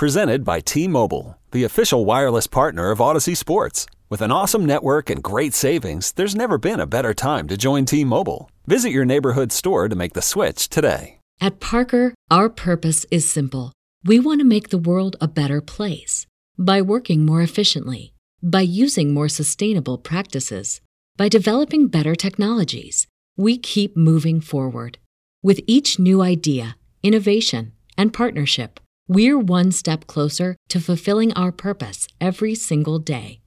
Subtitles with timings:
[0.00, 3.84] Presented by T Mobile, the official wireless partner of Odyssey Sports.
[4.08, 7.84] With an awesome network and great savings, there's never been a better time to join
[7.84, 8.50] T Mobile.
[8.66, 11.18] Visit your neighborhood store to make the switch today.
[11.38, 13.74] At Parker, our purpose is simple.
[14.02, 16.26] We want to make the world a better place
[16.56, 20.80] by working more efficiently, by using more sustainable practices,
[21.18, 23.06] by developing better technologies.
[23.36, 24.96] We keep moving forward.
[25.42, 28.80] With each new idea, innovation, and partnership,
[29.10, 33.40] we're one step closer to fulfilling our purpose every single day.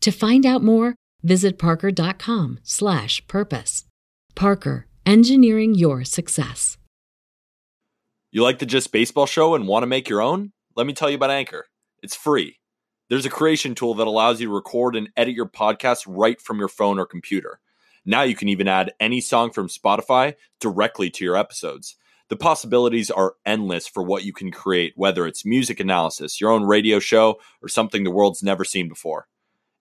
[0.00, 3.84] To find out more, visit parker.com/purpose.
[4.34, 6.76] Parker, engineering your success.
[8.32, 10.52] You like the Just Baseball show and want to make your own?
[10.74, 11.64] Let me tell you about Anchor.
[12.02, 12.58] It's free.
[13.08, 16.58] There's a creation tool that allows you to record and edit your podcast right from
[16.58, 17.60] your phone or computer.
[18.04, 21.96] Now you can even add any song from Spotify directly to your episodes.
[22.28, 26.64] The possibilities are endless for what you can create, whether it's music analysis, your own
[26.64, 29.28] radio show, or something the world's never seen before.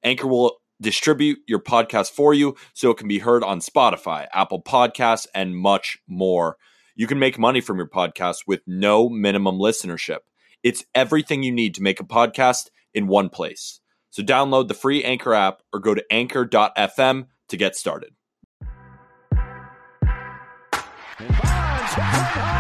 [0.03, 4.61] Anchor will distribute your podcast for you so it can be heard on Spotify, Apple
[4.61, 6.58] Podcasts, and much more.
[6.95, 10.20] You can make money from your podcast with no minimum listenership.
[10.64, 13.80] It's everything you need to make a podcast in one place.
[14.11, 18.14] So download the free Anchor app or go to anchor.fm to get started.
[21.96, 22.55] Here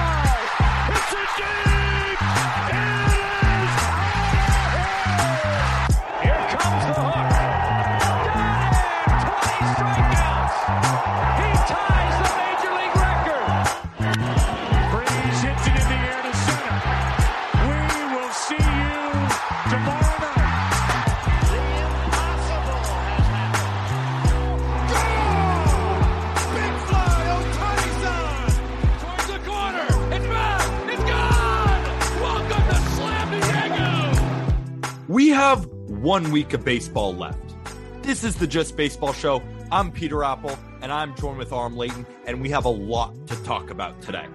[35.25, 37.55] We have one week of baseball left.
[38.03, 39.41] This is the Just Baseball Show.
[39.71, 43.35] I'm Peter Appel, and I'm joined with Aram Leighton, and we have a lot to
[43.43, 44.27] talk about today.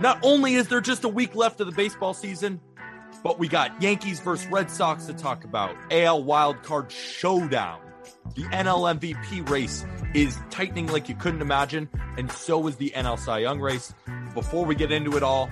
[0.00, 2.60] Not only is there just a week left of the baseball season,
[3.22, 7.80] but we got Yankees versus Red Sox to talk about, AL wildcard showdown.
[8.34, 11.88] The NL MVP race is tightening like you couldn't imagine,
[12.18, 13.94] and so is the NL Cy Young race.
[14.34, 15.50] Before we get into it all,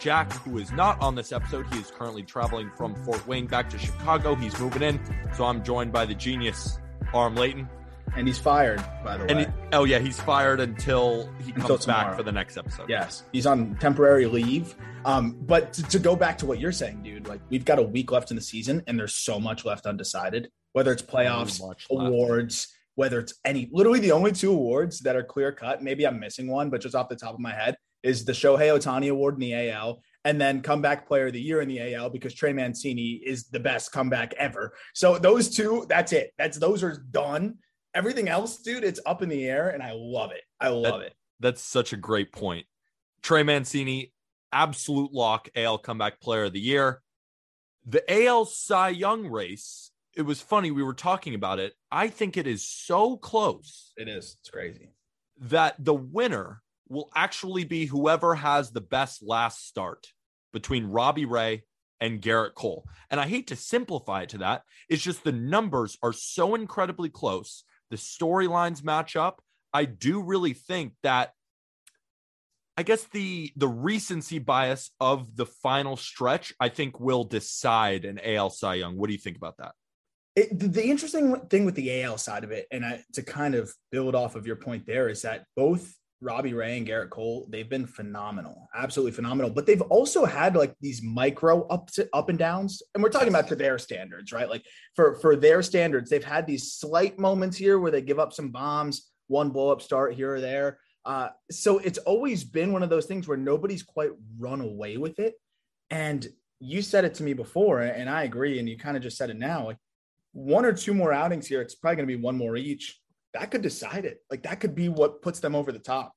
[0.00, 3.68] Jack, who is not on this episode, he is currently traveling from Fort Wayne back
[3.70, 4.34] to Chicago.
[4.34, 4.98] He's moving in,
[5.36, 6.78] so I'm joined by the genius
[7.14, 7.68] Aram Leighton.
[8.16, 9.30] And he's fired, by the way.
[9.30, 12.88] And he, oh yeah, he's fired until he Until comes back for the next episode.
[12.88, 14.74] yes, he's on temporary leave.
[15.04, 17.82] Um, but to, to go back to what you're saying, dude, like we've got a
[17.82, 20.48] week left in the season, and there's so much left undecided.
[20.72, 22.08] Whether it's playoffs, So much left.
[22.08, 25.82] awards, whether it's any, literally the only two awards that are clear cut.
[25.82, 28.76] Maybe I'm missing one, but just off the top of my head is the Shohei
[28.76, 32.10] Ohtani Award in the AL, and then Comeback Player of the Year in the AL
[32.10, 34.74] because Trey Mancini is the best comeback ever.
[34.94, 36.32] So those two, that's it.
[36.38, 37.56] That's those are done.
[37.94, 40.42] Everything else, dude, it's up in the air, and I love it.
[40.60, 41.14] I love it.
[41.40, 42.66] That's such a great point.
[43.22, 44.12] Trey Mancini,
[44.52, 47.02] absolute lock, AL comeback player of the year.
[47.86, 50.70] The AL Cy Young race, it was funny.
[50.70, 51.72] We were talking about it.
[51.90, 54.36] I think it is so close It is.
[54.40, 54.90] It's crazy.
[55.40, 60.08] that the winner will actually be whoever has the best last start
[60.52, 61.64] between Robbie Ray
[62.00, 62.86] and Gerrit Cole.
[63.10, 64.62] And I hate to simplify it to that.
[64.88, 67.64] It's just the numbers are so incredibly close.
[67.90, 69.42] The storylines match up.
[69.72, 71.32] I do really think that
[72.76, 78.18] I guess the the recency bias of the final stretch I think will decide an
[78.24, 78.96] AL Cy Young.
[78.96, 79.72] What do you think about that?
[80.36, 83.70] It, the, interesting thing with the AL side of it, and I, to kind of
[83.90, 87.68] build off of your point there, is that both Robbie Ray and Gerrit Cole, they've
[87.68, 89.50] been phenomenal, absolutely phenomenal.
[89.50, 93.48] But they've also had like these micro ups, up and downs, and we're talking about
[93.48, 94.48] to their standards, right?
[94.48, 94.64] Like
[94.94, 98.50] for for their standards, they've had these slight moments here where they give up some
[98.50, 100.78] bombs, one blow up start here or there.
[101.04, 105.18] Uh, so it's always been one of those things where nobody's quite run away with
[105.18, 105.34] it.
[105.88, 106.26] And
[106.60, 108.58] you said it to me before, and I agree.
[108.58, 109.64] And you kind of just said it now.
[109.64, 109.78] Like
[110.32, 113.00] one or two more outings here, it's probably going to be one more each.
[113.34, 114.22] That could decide it.
[114.30, 116.12] Like that could be what puts them over the top.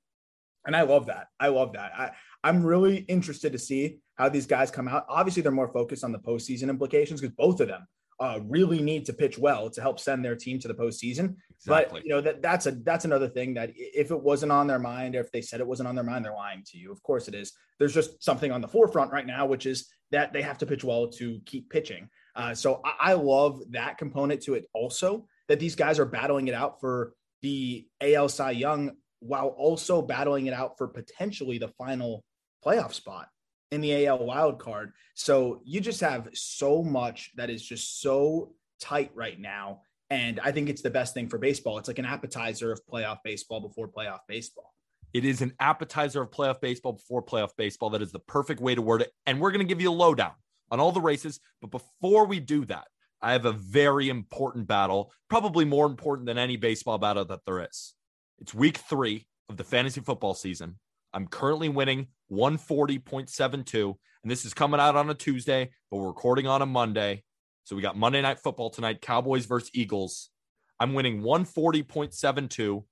[0.66, 1.28] And I love that.
[1.40, 1.92] I love that.
[1.98, 2.12] I,
[2.44, 5.06] I'm really interested to see how these guys come out.
[5.10, 7.86] Obviously, they're more focused on the postseason implications because both of them
[8.20, 11.36] uh, really need to pitch well to help send their team to the postseason.
[11.60, 12.00] Exactly.
[12.00, 14.80] But you know that that's a that's another thing that if it wasn't on their
[14.80, 16.92] mind or if they said it wasn't on their mind, they're lying to you.
[16.92, 17.54] Of course it is.
[17.80, 20.84] There's just something on the forefront right now, which is that they have to pitch
[20.84, 22.10] well to keep pitching.
[22.36, 25.28] Uh, so I, I love that component to it also.
[25.48, 30.48] That these guys are battling it out for the AL Cy Young while also battling
[30.48, 32.24] it out for potentially the final
[32.66, 33.28] playoff spot
[33.72, 34.92] in the AL wild card.
[35.16, 39.82] So you just have so much that is just so tight right now.
[40.10, 41.78] And I think it's the best thing for baseball.
[41.80, 44.74] It's like an appetizer of playoff baseball before playoff baseball.
[45.14, 47.90] It is an appetizer of playoff baseball before playoff baseball.
[47.92, 49.12] That is the perfect way to word it.
[49.26, 50.34] And we're going to give you a lowdown
[50.70, 51.40] on all the races.
[51.62, 52.88] But before we do that,
[53.24, 57.64] I have a very important battle, probably more important than any baseball battle that there
[57.64, 57.94] is.
[58.40, 60.78] It's week three of the fantasy football season.
[61.14, 66.48] I'm currently winning 140.72, and this is coming out on a Tuesday, but we're recording
[66.48, 67.24] on a Monday.
[67.64, 70.30] So we got Monday Night Football tonight, Cowboys versus Eagles.
[70.78, 72.84] I'm winning 140.72 to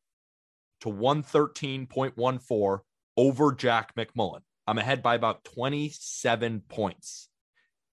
[0.81, 2.79] 113.14
[3.17, 4.39] over Jack McMullen.
[4.65, 7.27] I'm ahead by about 27 points.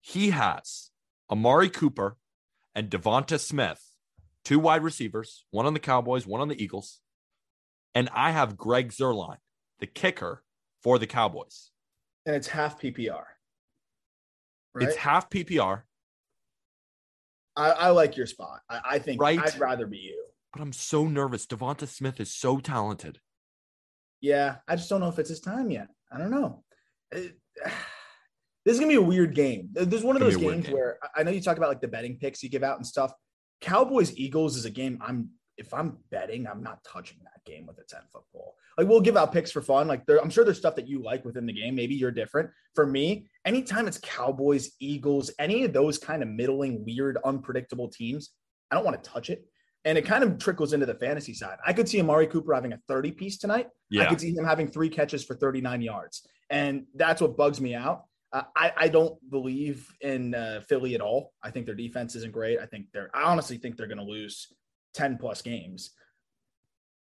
[0.01, 0.91] He has
[1.33, 2.17] Amari Cooper
[2.75, 3.81] and Devonta Smith,
[4.45, 7.01] two wide receivers, one on the Cowboys, one on the Eagles.
[7.95, 9.39] And I have Greg Zuerlein,
[9.81, 10.43] the kicker
[10.83, 11.71] for the Cowboys.
[12.27, 13.25] And it's half PPR.
[14.75, 14.87] Right?
[14.89, 15.83] It's half PPR,
[17.57, 18.61] I, I like your spot.
[18.71, 19.41] I, I think Right.
[19.41, 20.25] I'd rather be you.
[20.53, 21.45] but I'm so nervous.
[21.47, 23.19] Devonta Smith is so talented.
[24.21, 25.89] Yeah, I just don't know if it's his time yet.
[26.13, 26.63] I don't know.
[27.11, 27.37] It-
[28.69, 29.71] this is gonna be a weird game.
[29.73, 30.75] There's one of those gonna be a weird games game.
[30.75, 33.15] where I know you talk about like the betting picks you give out and stuff.
[33.63, 37.79] Cowboys Eagles is a game I'm if I'm betting, I'm not touching that game with
[37.79, 38.55] a 10 foot pole.
[38.77, 39.89] Like we'll give out picks for fun.
[39.89, 41.75] Like there, I'm sure there's stuff that you like within the game.
[41.75, 42.51] Maybe you're different.
[42.75, 48.31] For me, anytime it's Cowboys, Eagles, any of those kind of middling, weird, unpredictable teams,
[48.71, 49.47] I don't want to touch it.
[49.87, 51.57] And it kind of trickles into the fantasy side.
[51.67, 53.69] I could see Amari Cooper having a 30 piece tonight.
[53.89, 54.03] Yeah.
[54.03, 56.29] I could see him having three catches for 39 yards.
[56.51, 58.05] And that's what bugs me out.
[58.33, 61.33] Uh, I, I don't believe in uh, Philly at all.
[61.43, 62.59] I think their defense isn't great.
[62.59, 64.53] I think they're, I honestly think they're going to lose
[64.95, 65.91] 10 plus games.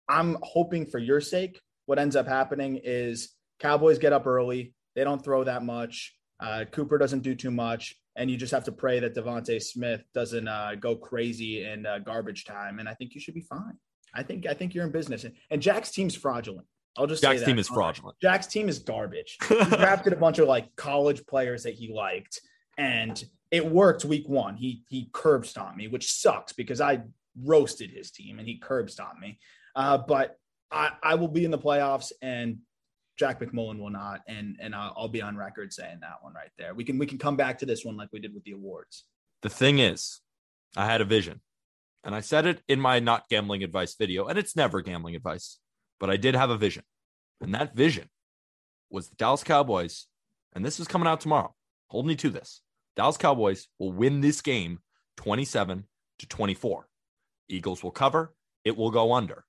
[0.10, 4.74] I'm hoping for your sake, what ends up happening is Cowboys get up early.
[4.96, 6.16] They don't throw that much.
[6.40, 7.96] Uh, Cooper doesn't do too much.
[8.16, 12.00] And you just have to pray that Devonta Smith doesn't uh, go crazy in uh,
[12.00, 12.80] garbage time.
[12.80, 13.78] And I think you should be fine.
[14.14, 15.24] I think I think you're in business.
[15.24, 16.68] And, and Jack's team's fraudulent.
[16.98, 18.18] I'll just say Jack's team is fraudulent.
[18.22, 19.38] Jack's team is garbage.
[19.48, 22.42] He drafted a bunch of like college players that he liked,
[22.78, 24.56] and it worked week one.
[24.56, 27.02] He he curb stomped me, which sucks because I
[27.42, 29.40] roasted his team and he curb stomped me.
[29.76, 30.38] Uh, but
[30.72, 32.60] I, I will be in the playoffs, and
[33.18, 36.52] Jack McMullen will not, and and I'll, I'll be on record saying that one right
[36.58, 36.74] there.
[36.74, 39.06] We can we can come back to this one like we did with the awards.
[39.42, 40.22] The thing is,
[40.76, 41.42] I had a vision,
[42.04, 45.60] and I said it in my not gambling advice video, and it's never gambling advice,
[46.02, 46.84] but I did have a vision.
[47.40, 48.10] And that vision
[48.90, 50.08] was the Dallas Cowboys,
[50.54, 51.54] and this is coming out tomorrow.
[51.88, 52.62] Hold me to this.
[52.96, 54.80] Dallas Cowboys will win this game
[55.18, 55.86] 27
[56.20, 56.88] to 24.
[57.48, 58.34] Eagles will cover,
[58.66, 59.46] it will go under.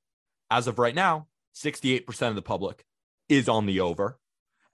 [0.51, 1.27] As of right now,
[1.57, 2.85] 68% of the public
[3.29, 4.19] is on the over.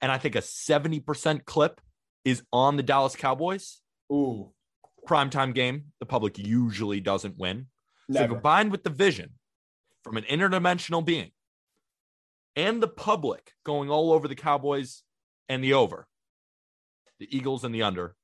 [0.00, 1.80] And I think a 70% clip
[2.24, 3.80] is on the Dallas Cowboys
[4.12, 4.52] Ooh,
[5.06, 7.66] primetime game, the public usually doesn't win.
[8.10, 9.32] So combined with the vision
[10.02, 11.30] from an interdimensional being
[12.58, 15.02] and the public going all over the Cowboys
[15.48, 16.08] and the over,
[17.20, 18.16] the Eagles and the under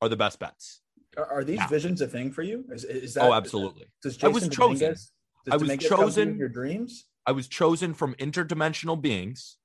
[0.00, 0.80] are the best bets.
[1.16, 1.66] Are, are these Yeah.
[1.68, 2.64] visions a thing for you?
[2.72, 3.84] Is, is that oh, absolutely.
[4.02, 4.78] Does I was Jason chosen.
[4.86, 5.12] Dominguez-
[5.50, 7.04] I was Dominguez come to you in chosen- Your dreams.
[7.26, 9.56] I was chosen from interdimensional beings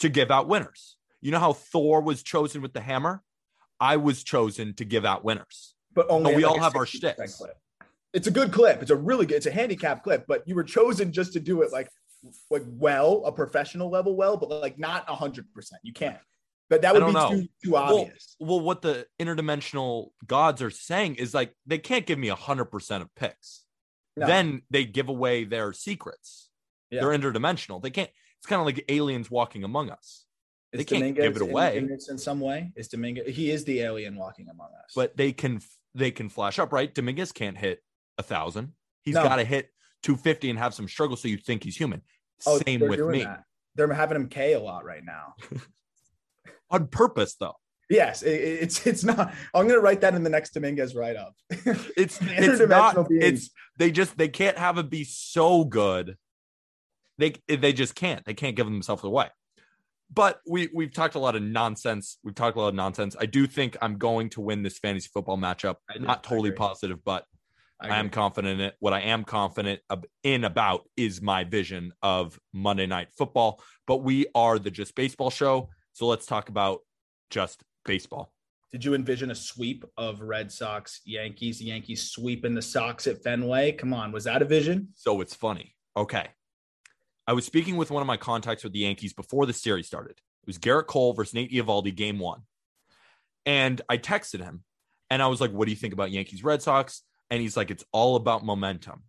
[0.00, 0.96] to give out winners.
[1.20, 3.22] You know how Thor was chosen with the hammer?
[3.80, 5.74] I was chosen to give out winners.
[5.94, 7.36] but only But we like all have our 60% shticks.
[7.36, 7.56] clip.
[8.12, 8.82] It's a good clip.
[8.82, 9.36] It's a really good.
[9.36, 11.88] It's a handicap clip, but you were chosen just to do it like
[12.50, 15.80] like well, a professional level well, but like not a hundred percent.
[15.84, 16.18] You can't.
[16.70, 17.30] But that would be know.
[17.30, 18.36] too too Well, obvious.
[18.40, 23.14] well, what the interdimensional gods are saying is like they can't give me 100% of
[23.14, 23.64] picks.
[24.16, 24.26] No.
[24.26, 26.48] Then they give away their secrets.
[26.90, 27.00] Yeah.
[27.00, 27.82] They're interdimensional.
[27.82, 30.24] They can't, it's kind of like aliens walking among us.
[30.72, 31.76] Is they can't Dominguez give it away.
[31.78, 32.72] in, in some way.
[32.76, 33.34] Is Dominguez?
[33.34, 34.92] He is the alien walking among us.
[34.96, 35.60] but they can
[35.94, 36.94] they can flash up, right?
[36.94, 37.82] Dominguez can't hit
[38.16, 38.72] a thousand.
[39.02, 39.22] He's No.
[39.24, 39.68] got to hit
[40.02, 42.02] 250 and have some struggle so you think he's human.
[42.46, 43.24] Oh, Same with me.
[43.24, 43.44] that.
[43.74, 45.34] They're having him K a lot right now.
[46.70, 47.54] On purpose, though.
[47.90, 49.34] Yes, it- it- it's it's not.
[49.54, 51.34] I'm gonna write that in the next Dominguez write up.
[51.96, 53.24] It's it's not beings.
[53.24, 56.16] it's they just they can't have it be so good.
[57.18, 58.24] They they just can't.
[58.24, 59.28] They can't give themselves away.
[60.12, 62.18] But we we've talked a lot of nonsense.
[62.24, 63.14] We've talked a lot of nonsense.
[63.20, 65.76] I do think I'm going to win this fantasy football matchup.
[65.98, 66.58] Not totally agree.
[66.58, 67.24] positive, but
[67.82, 68.74] I, am confident in it.
[68.78, 69.80] What I am confident
[70.22, 73.60] in about is my vision of Monday Night Football.
[73.86, 76.80] But we are the Just Baseball show, so let's talk about
[77.30, 78.32] just baseball.
[78.70, 83.72] Did you envision a sweep of Red Sox, Yankees, Yankees sweeping the Sox at Fenway?
[83.72, 84.88] Come on, was that a vision?
[84.94, 85.74] So it's funny.
[85.96, 86.28] Okay.
[87.26, 90.12] I was speaking with one of my contacts with the Yankees before the series started,
[90.12, 92.42] It was Gerrit Cole versus Nate Eovaldi, game one.
[93.44, 94.62] And I texted him
[95.10, 97.02] and I was like, What do you think about Yankees Red Sox?
[97.32, 99.04] And he's like, It's all about momentum.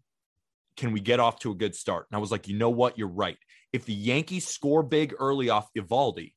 [0.78, 2.08] Can we get off to a good start?
[2.10, 2.98] And I was like, You know what?
[2.98, 3.38] You're right.
[3.74, 6.32] If the Yankees score big early off Eovaldi,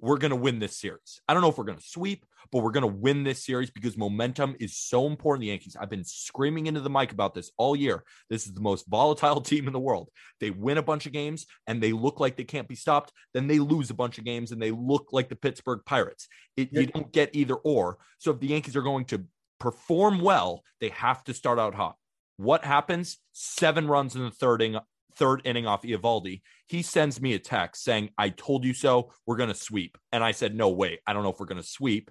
[0.00, 1.20] we're going to win this series.
[1.28, 3.70] I don't know if we're going to sweep, but we're going to win this series
[3.70, 5.42] because momentum is so important.
[5.42, 8.02] The Yankees, I've been screaming into the mic about this all year.
[8.30, 10.08] This is the most volatile team in the world.
[10.40, 13.12] They win a bunch of games and they look like they can't be stopped.
[13.34, 16.28] Then they lose a bunch of games and they look like the Pittsburgh Pirates.
[16.56, 17.98] It, you don't get either or.
[18.18, 19.26] So if the Yankees are going to
[19.58, 21.96] perform well, they have to start out hot.
[22.36, 23.18] What happens?
[23.32, 24.80] Seven runs in the third inning,
[25.16, 26.42] third inning off Eovaldi.
[26.66, 29.12] He sends me a text saying, I told you so.
[29.26, 29.96] We're going to sweep.
[30.12, 32.10] And I said, No, wait, I don't know if we're going to sweep.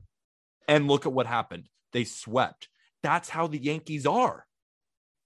[0.67, 1.69] And look at what happened.
[1.93, 2.69] They swept.
[3.03, 4.45] That's how the Yankees are.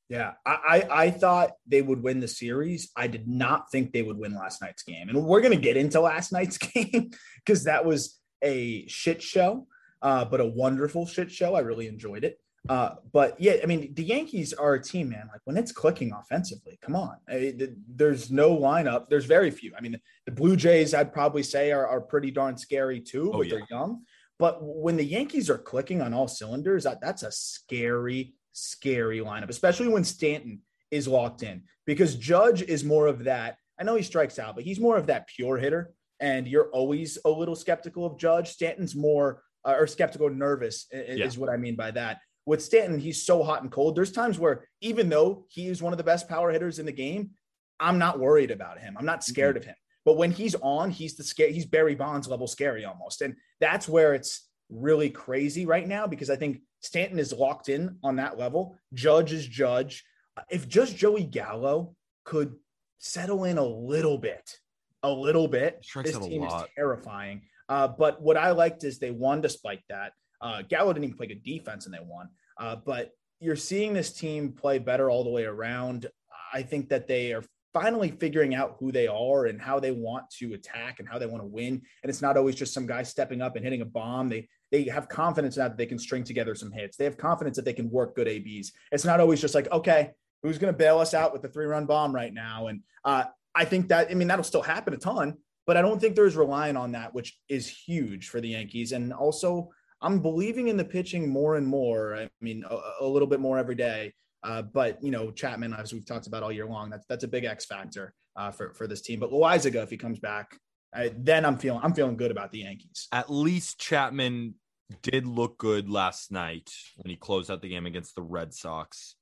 [0.10, 0.52] Yeah, I,
[0.90, 2.90] I, I thought they would win the series.
[2.96, 6.02] I did not think they would win last night's game, and we're gonna get into
[6.02, 9.68] last night's game because that was a shit show,
[10.02, 11.56] uh, but a wonderful shit show.
[11.56, 12.40] I really enjoyed it.
[12.68, 15.30] Uh, but yeah, I mean, the Yankees are a team, man.
[15.32, 17.16] Like when it's clicking offensively, come on.
[17.30, 19.08] I mean, there's no lineup.
[19.10, 19.72] There's very few.
[19.78, 23.38] I mean, the Blue Jays, I'd probably say, are, are pretty darn scary too, Oh,
[23.38, 23.56] but yeah.
[23.56, 24.02] they're young.
[24.38, 29.50] But when the Yankees are clicking on all cylinders, that, that's a scary, scary lineup,
[29.50, 33.58] especially when Stanton is locked in because Judge is more of that.
[33.80, 35.92] I know he strikes out, but he's more of that pure hitter.
[36.20, 38.50] And you're always a little skeptical of Judge.
[38.50, 41.26] Stanton's more, uh, or skeptical, nervous i- i- Yeah.
[41.26, 42.20] is what I mean by that.
[42.46, 43.96] With Stanton, he's so hot and cold.
[43.96, 46.92] There's times where even though he is one of the best power hitters in the
[46.92, 47.32] game,
[47.80, 48.96] I'm not worried about him.
[48.98, 49.76] I'm not scared of him.
[50.06, 51.50] But when he's on, he's the scare.
[51.50, 56.30] He's Barry Bonds level scary almost, and that's where it's really crazy right now because
[56.30, 58.78] I think Stanton is locked in on that level.
[58.94, 60.04] Judge is Judge.
[60.50, 62.56] If just Joey Gallo could
[62.98, 64.58] settle in a little bit,
[65.04, 67.42] a little bit, this team is terrifying.
[67.70, 70.14] Uh, but what I liked is they won despite that.
[70.42, 72.30] Uh, Gallo didn't even play good defense and they won.
[72.58, 76.08] Uh, but you're seeing this team play better all the way around.
[76.54, 80.30] I think that they are finally figuring out who they are and how they want
[80.40, 81.82] to attack and how they want to win.
[82.04, 84.30] And it's not always just some guy stepping up and hitting a bomb.
[84.30, 86.98] They they have confidence now that they can string together some hits.
[86.98, 88.72] They have confidence that they can work good ABs.
[88.92, 90.12] It's not always just like, okay,
[90.44, 92.68] who's going to bail us out with the three run bomb right now?
[92.68, 95.38] And uh, I think that, I mean, that'll still happen a ton,
[95.70, 98.92] but I don't think there's relying on that, which is huge for the Yankees.
[98.92, 99.70] And also,
[100.02, 102.16] I'm believing in the pitching more and more.
[102.16, 104.12] I mean, a, a little bit more every day.
[104.42, 107.28] Uh, but you know, Chapman, as we've talked about all year long, that's that's a
[107.28, 109.20] big X factor uh, for for this team.
[109.20, 110.58] But Loaisiga, if he comes back,
[110.92, 113.08] I, then I'm feeling I'm feeling good about the Yankees.
[113.12, 114.56] At least Chapman
[115.04, 119.14] did look good last night when he closed out the game against the Red Sox.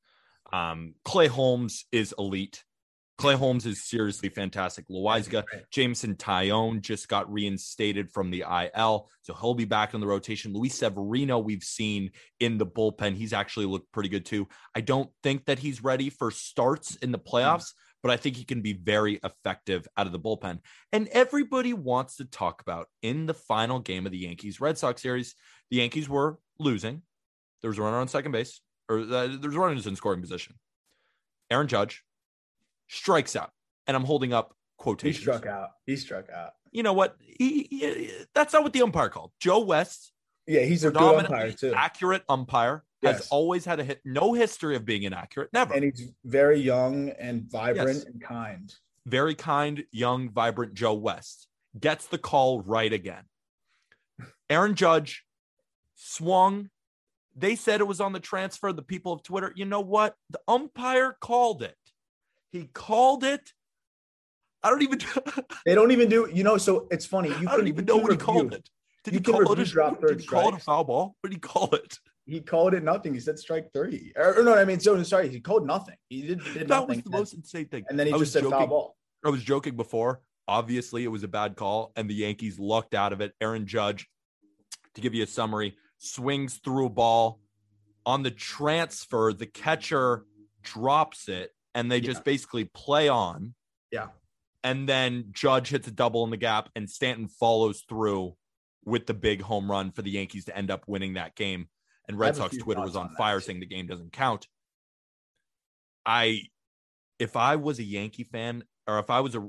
[0.54, 2.64] Um, Clay Holmes is elite.
[3.18, 4.88] Clay Holmes is seriously fantastic.
[4.90, 5.44] Loaisiga.
[5.72, 8.44] Jameson Taillon just got reinstated from the
[8.76, 10.54] IL, so he'll be back in the rotation.
[10.54, 13.16] Luis Severino, we've seen in the bullpen.
[13.16, 14.48] He's actually looked pretty good too.
[14.76, 18.44] I don't think that he's ready for starts in the playoffs, but I think he
[18.44, 20.60] can be very effective out of the bullpen.
[20.92, 25.02] And everybody wants to talk about in the final game of the Yankees Red Sox
[25.02, 25.34] series,
[25.72, 27.02] the Yankees were losing.
[27.62, 30.56] There was a runner on second base, or uh, there was runners in scoring position.
[31.50, 32.04] Aaron Judge
[32.88, 33.52] strikes out,
[33.88, 35.70] and I'm holding up quotation He struck out.
[35.86, 36.52] He struck out.
[36.72, 37.16] You know what?
[37.20, 39.32] He, he- that's not what the umpire called.
[39.40, 40.12] Joe West,
[40.46, 44.76] Yeah, he's a good umpire too, accurate umpire, has always had a hit, no history
[44.76, 45.50] of being inaccurate.
[45.54, 45.74] Never.
[45.74, 48.04] and he's very young and vibrant Yes.
[48.06, 48.74] and kind.
[49.06, 51.48] very kind, young, vibrant Joe West
[51.80, 53.24] gets the call right again.
[54.50, 55.24] Aaron Judge
[55.96, 56.70] swung.
[57.36, 58.74] They said it was on the transfer.
[58.74, 60.16] The people of Twitter, you know what?
[60.30, 61.76] The umpire called it.
[62.52, 63.54] He called it.
[64.64, 65.00] I don't even.
[65.66, 66.58] They don't even do, you know.
[66.58, 67.30] So it's funny.
[67.30, 68.70] You I don't even know what he called it.
[69.04, 69.60] Did you he call it?
[69.60, 71.16] A, drop third did he call it a foul ball?
[71.22, 71.98] What did he call it?
[72.26, 73.14] He called it nothing.
[73.14, 74.12] He said strike three.
[74.18, 75.30] Or, or no, I mean, so sorry.
[75.30, 75.96] He called nothing.
[76.10, 77.12] He did, did That was nothing.
[77.12, 77.86] the most insane thing.
[77.90, 78.70] and then he I just was said foul joking.
[78.70, 78.98] ball.
[79.26, 80.22] I was joking before.
[80.48, 83.34] Obviously, it was a bad call, and the Yankees lucked out of it.
[83.42, 84.08] Aaron Judge,
[84.96, 87.40] to give you a summary, swings through a ball
[88.06, 89.34] on the transfer.
[89.34, 90.26] The catcher
[90.64, 93.54] drops it, and they just basically play on.
[93.92, 94.08] Yeah.
[94.64, 98.36] And then Judge hits a double in the gap, and Stanton follows through
[98.84, 101.68] with the big home run for the Yankees to end up winning that game.
[102.08, 104.48] And Red Sox Twitter was on on fire saying the game doesn't count.
[106.06, 106.42] I,
[107.20, 109.48] if I was a Yankee fan, or if I was a,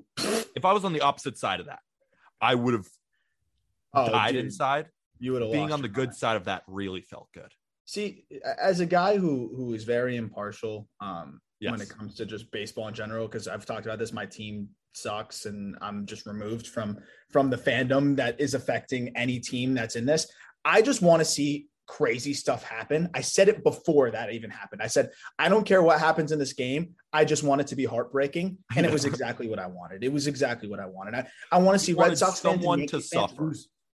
[0.55, 1.81] if I was on the opposite side of that,
[2.41, 2.87] I would have
[3.95, 4.87] Oh, died dude, inside.
[5.19, 6.17] you would have Being on the good mind.
[6.17, 7.51] side of that really felt good.
[7.87, 8.27] See,
[8.61, 12.89] as a guy who who is very impartial, um, when it comes to just baseball
[12.89, 14.13] in general because I've talked about this.
[14.13, 16.99] My team sucks, and I'm just removed from
[17.31, 20.31] from the fandom that is affecting any team that's in this.
[20.65, 23.09] I just want to see crazy stuff happen.
[23.15, 24.83] I said it before that even happened.
[24.83, 26.95] I said I don't care what happens in this game.
[27.13, 30.05] I just want it to be heartbreaking, and it was exactly what I wanted.
[30.05, 31.15] It was exactly what I wanted.
[31.15, 33.53] I, I want to see Red Sox someone to suffer.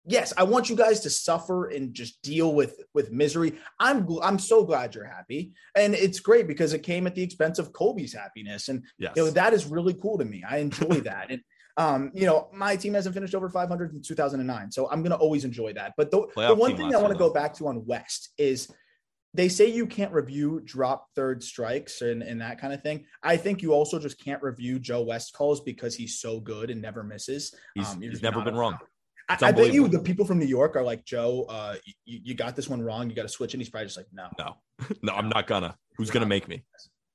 [0.05, 3.59] Yes, I want you guys to suffer and just deal with with misery.
[3.79, 7.59] I'm I'm so glad you're happy, and it's great because it came at the expense
[7.59, 9.13] of Kobe's happiness, and Yes.
[9.15, 10.43] you know that is really cool to me.
[10.47, 11.41] I enjoy that, and
[11.77, 15.43] um, you know my team hasn't finished over 500 in 2009, so I'm gonna always
[15.45, 15.93] enjoy that.
[15.97, 18.71] But the, the one thing I want to go back to on West is
[19.35, 23.05] they say you can't review drop third strikes and, and that kind of thing.
[23.21, 26.81] I think you also just can't review Joe West calls because he's so good and
[26.81, 27.53] never misses.
[27.75, 28.59] he's, Um, he's never been allowed.
[28.59, 28.77] wrong.
[29.29, 31.45] I, It's I bet you the people from New York are like Joe.
[31.47, 33.09] Uh, you, you got this one wrong.
[33.09, 34.57] You got to switch, and he's probably just like, no, No,
[35.01, 35.75] no, I'm not gonna.
[35.97, 36.63] Who's gonna make me?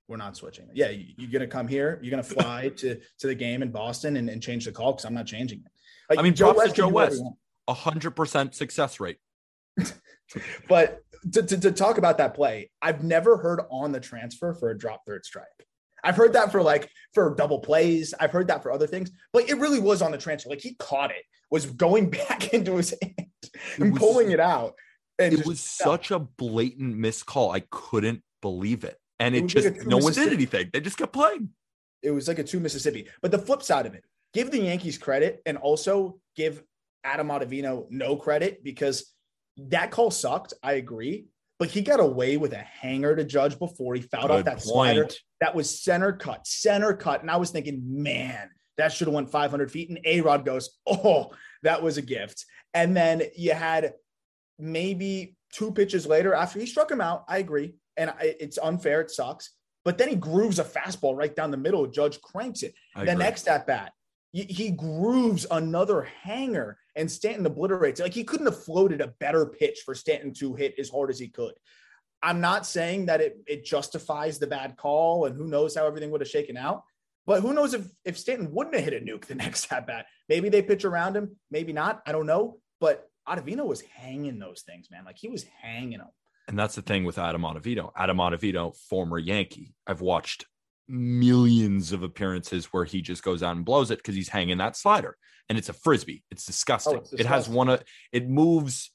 [0.06, 0.68] we're not switching.
[0.74, 1.98] Yeah, you, you're gonna come here.
[2.02, 5.04] You're gonna fly to to the game in Boston and, and change the call because
[5.04, 5.72] I'm not changing it.
[6.10, 7.22] Like, I mean, to can Joe West.
[7.68, 9.18] Hundred percent success rate.
[10.68, 11.02] But
[11.32, 14.78] to, to, to talk about that play, I've never heard on the transfer for a
[14.78, 15.46] drop third strike.
[16.04, 18.14] I've heard that for like for double plays.
[18.20, 20.50] I've heard that for other things, but it really was on the transfer.
[20.50, 23.28] Like he caught it, was going back into his hand
[23.78, 24.74] and was- pulling it out.
[25.18, 27.52] And It just was such a blatant miscall.
[27.52, 30.70] I couldn't believe it, and It it, was like just no one did anything.
[30.72, 31.50] They just kept playing.
[32.02, 33.06] it was like a two Mississippi.
[33.22, 36.62] But the flip side of it, give the Yankees credit and also give
[37.04, 39.12] Adam Ottavino no credit because
[39.56, 40.52] that call sucked.
[40.64, 41.26] I agree.
[41.64, 44.60] But he got away with a hanger to judge before he fouled off Good that
[44.60, 45.08] slider.
[45.40, 47.22] That was center cut, center cut.
[47.22, 49.88] And I was thinking, man, that should have went 500 feet.
[49.88, 51.30] And A Rod goes, oh,
[51.62, 52.44] that was a gift.
[52.74, 53.94] And then you had
[54.58, 57.24] maybe two pitches later after he struck him out.
[57.28, 57.76] I agree.
[57.96, 59.00] And I, it's unfair.
[59.00, 59.48] It sucks.
[59.86, 61.86] But then he grooves a fastball right down the middle.
[61.86, 62.74] Judge cranks it.
[62.94, 63.24] I the agree.
[63.24, 63.92] next at bat,
[64.42, 68.02] he, grooves another hanger and Stanton obliterates it.
[68.02, 71.18] Like he couldn't have floated a better pitch for Stanton to hit as hard as
[71.18, 71.54] he could.
[72.20, 76.10] I'm not saying that it, it justifies the bad call and who knows how everything
[76.10, 76.82] would have shaken out.
[77.26, 80.06] But who knows if, if Stanton wouldn't have hit a nuke the next at bat?
[80.28, 82.02] Maybe they pitch around him, maybe not.
[82.06, 82.58] I don't know.
[82.80, 85.04] But Ottavino was hanging those things, man.
[85.04, 86.08] Like he was hanging them.
[86.48, 87.92] And that's the thing with Adam Ottavino.
[87.96, 89.74] Adam Ottavino, former Yankee.
[89.86, 90.44] I've watched
[90.88, 94.76] millions of appearances where he just goes out and blows it because he's hanging that
[94.76, 95.16] slider.
[95.48, 96.24] And it's a frisbee.
[96.30, 96.96] It's disgusting.
[96.96, 98.90] Oh, it's It has one of it moves,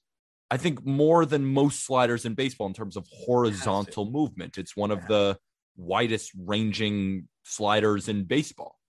[0.49, 4.57] I think, more than most sliders in baseball in terms of horizontal movement.
[4.57, 5.07] It's one of Yeah.
[5.07, 5.39] the
[5.77, 8.79] widest ranging sliders in baseball.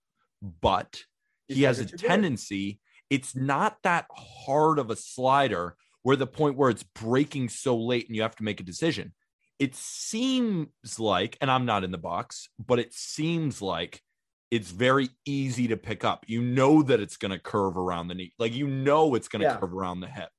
[0.41, 1.03] But
[1.47, 2.07] he has a too good.
[2.07, 7.77] tendency, it's not that hard of a slider where the point where it's breaking so
[7.77, 9.13] late and you have to make a decision.
[9.61, 14.01] It seems like, and I'm not in the box, but it seems like
[14.49, 16.25] it's very easy to pick up.
[16.27, 19.41] You know that it's going to curve around the knee, like you know it's going
[19.41, 19.57] to Yeah.
[19.57, 20.31] curve around the hip,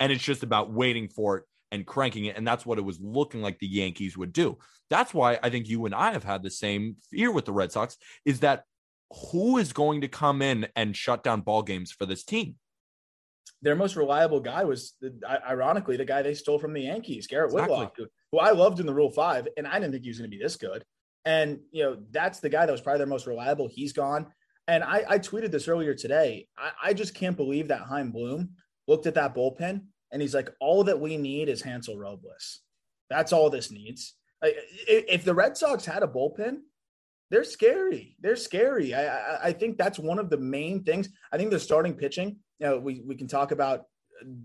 [0.00, 2.38] and it's just about waiting for it and cranking it.
[2.38, 4.56] And that's what it was looking like the Yankees would do.
[4.88, 7.70] That's why I think you and I have had the same fear with the Red
[7.70, 8.64] Sox is that
[9.30, 12.56] who is going to come in and shut down ball games for this team?
[13.64, 17.50] Their most reliable guy was the, ironically the guy they stole from the Yankees, Garrett
[17.50, 17.76] Exactly.
[17.76, 20.18] Whitlock, who, who I loved in the Rule Five, and I didn't think he was
[20.18, 20.84] going to be this good.
[21.24, 23.66] And you know that's the guy that was probably their most reliable.
[23.66, 24.26] He's gone,
[24.68, 26.46] and I, I tweeted this earlier today.
[26.58, 28.50] I, I just can't believe that Chaim Bloom
[28.86, 32.60] looked at that bullpen and he's like, "All that we need is Hansel Robles.
[33.08, 36.58] That's all this needs." Like, if the Red Sox had a bullpen,
[37.30, 38.16] they're scary.
[38.20, 38.92] They're scary.
[38.92, 41.08] I, I I think that's one of the main things.
[41.32, 42.36] I think they're starting pitching.
[42.58, 43.84] You know, we we can talk about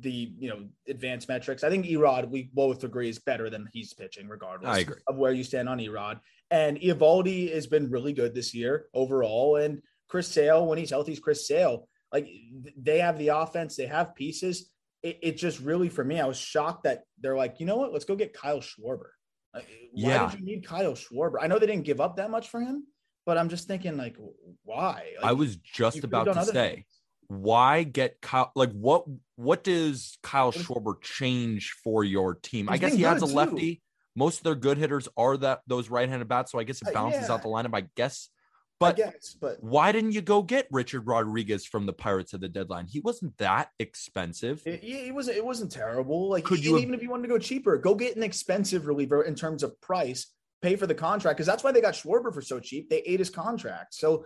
[0.01, 1.63] the you know advanced metrics.
[1.63, 5.43] I think Erod, we both agree, is better than he's pitching, regardless of where you
[5.43, 6.19] stand on Erod.
[6.51, 9.57] And Eovaldi has been really good this year overall.
[9.57, 11.87] And Chris Sale, when he's healthy, is Chris Sale.
[12.11, 12.27] Like
[12.75, 14.71] they have the offense, they have pieces.
[15.03, 17.93] It, it just really, for me, I was shocked that they're like, you know what?
[17.93, 19.11] Let's go get Kyle Schwarber.
[19.53, 20.29] Like, why Yeah.
[20.29, 21.35] did you need Kyle Schwarber?
[21.39, 22.85] I know they didn't give up that much for him,
[23.25, 24.17] but I'm just thinking, like,
[24.63, 25.11] why?
[25.21, 26.85] Like, I was just about to say, things.
[27.29, 28.51] Why get Kyle?
[28.55, 29.05] Like, what
[29.37, 32.67] what does Kyle Schwarber change for your team?
[32.69, 33.33] I guess he has a too.
[33.33, 33.81] lefty.
[34.15, 36.91] Most of their good hitters are that those right-handed bats, so I guess it Uh,
[36.91, 37.33] balances yeah.
[37.33, 37.73] out the lineup.
[37.73, 38.35] I guess, I
[38.79, 42.49] but guess, but why didn't you go get Richard Rodriguez from the Pirates at the
[42.49, 42.87] deadline?
[42.87, 44.61] He wasn't that expensive.
[44.65, 45.37] it, yeah, it wasn't.
[45.37, 46.29] It wasn't terrible.
[46.29, 49.21] Like, Could you even if you wanted to go cheaper, go get an expensive reliever
[49.23, 50.33] in terms of price.
[50.61, 52.89] Pay for the contract because that's why they got Schwarber for so cheap.
[52.89, 53.93] They ate his contract.
[53.93, 54.25] So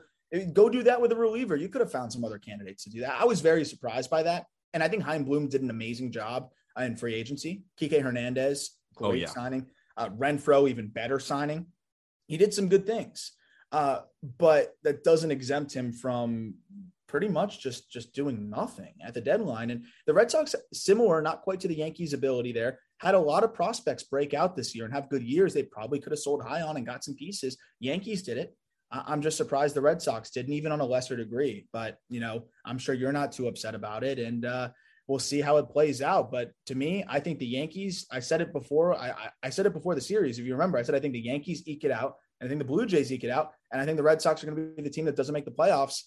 [0.53, 1.55] go do that with a reliever.
[1.55, 3.19] You could have found some other candidates to do that.
[3.19, 6.49] I was very surprised by that, and I think Chaim Bloom did an amazing job
[6.79, 7.63] uh, in free agency.
[7.79, 9.27] Kike Hernandez, Oh, great yeah.
[9.27, 9.67] signing.
[9.97, 11.67] Uh, Renfroe, even better signing.
[12.27, 13.33] he did some good things.
[13.71, 14.01] Uh,
[14.37, 16.53] but that doesn't exempt him from
[17.07, 19.71] pretty much just just doing nothing at the deadline.
[19.71, 23.43] And the Red Sox, similar, not quite to the Yankees' ability there, had a lot
[23.43, 25.53] of prospects break out this year and have good years.
[25.53, 27.57] They probably could have sold high on and got some pieces.
[27.79, 28.55] Yankees did it.
[28.93, 31.67] I'm just surprised the Red Sox didn't, even on a lesser degree.
[31.73, 34.69] But you know, I'm sure you're not too upset about it, and uh,
[35.07, 36.31] we'll see how it plays out.
[36.31, 38.05] But to me, I think the Yankees.
[38.11, 38.95] I said it before.
[38.95, 40.37] I, I said it before the series.
[40.37, 42.15] If you remember, I said I think the Yankees eke it out.
[42.41, 43.51] I think the Blue Jays eke it out.
[43.71, 45.45] And I think the Red Sox are going to be the team that doesn't make
[45.45, 46.01] the playoffs.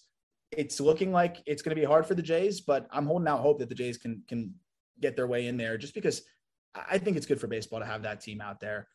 [0.51, 3.41] It's looking like it's going to be hard for the Jays, but I'm holding out
[3.41, 4.53] hope that the Jays can can
[4.99, 6.21] get their way in there just because
[6.73, 8.87] I think it's good for baseball to have that team out there.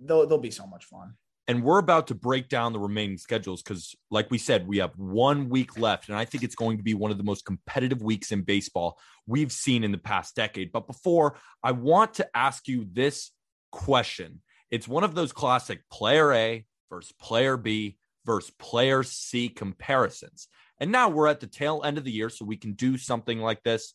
[0.00, 1.14] They'll they'll be so much fun.
[1.48, 4.92] And we're about to break down the remaining schedules because, like we said, we have
[4.96, 6.08] one week left.
[6.08, 8.98] And I think it's going to be one of the most competitive weeks in baseball
[9.26, 10.72] we've seen in the past decade.
[10.72, 13.30] But before, I want to ask you this
[13.72, 14.42] question.
[14.70, 20.48] It's one of those classic player A, versus player B versus player C comparisons.
[20.80, 23.40] And now we're at the tail end of the year, so we can do something
[23.40, 23.94] like this.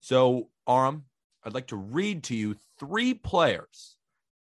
[0.00, 1.04] So, Aram,
[1.44, 3.96] I'd like to read to you three players,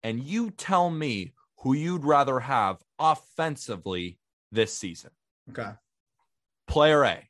[0.03, 1.33] and you tell me
[1.67, 4.17] who you'd rather have offensively
[4.53, 5.12] this season.
[5.49, 5.71] Okay.
[6.65, 7.27] Player A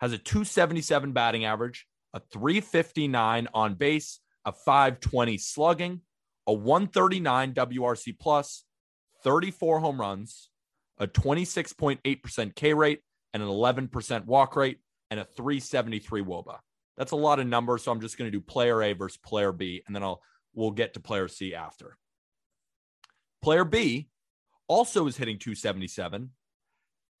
[0.00, 6.00] has a 277 batting average, a 359 on base, a 520 slugging,
[6.46, 8.64] a 139 WRC plus,
[9.22, 10.48] 34 home runs,
[10.98, 13.00] a 26.8% K rate,
[13.34, 14.78] and an 11% walk rate,
[15.10, 16.58] and a 373 WOBA.
[16.96, 17.82] That's a lot of numbers.
[17.82, 20.22] So I'm just going to do player A versus player B, and then I'll
[20.54, 21.98] we'll get to player C after.
[23.46, 24.08] Player B
[24.66, 26.32] also is hitting 277,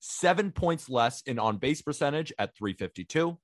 [0.00, 3.38] seven points less in on base percentage at 352,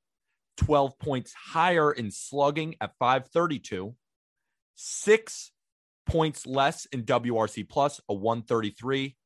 [0.56, 3.94] 12 points higher in slugging at 532,
[4.74, 5.52] six
[6.06, 9.16] points less in WRC plus, a 133,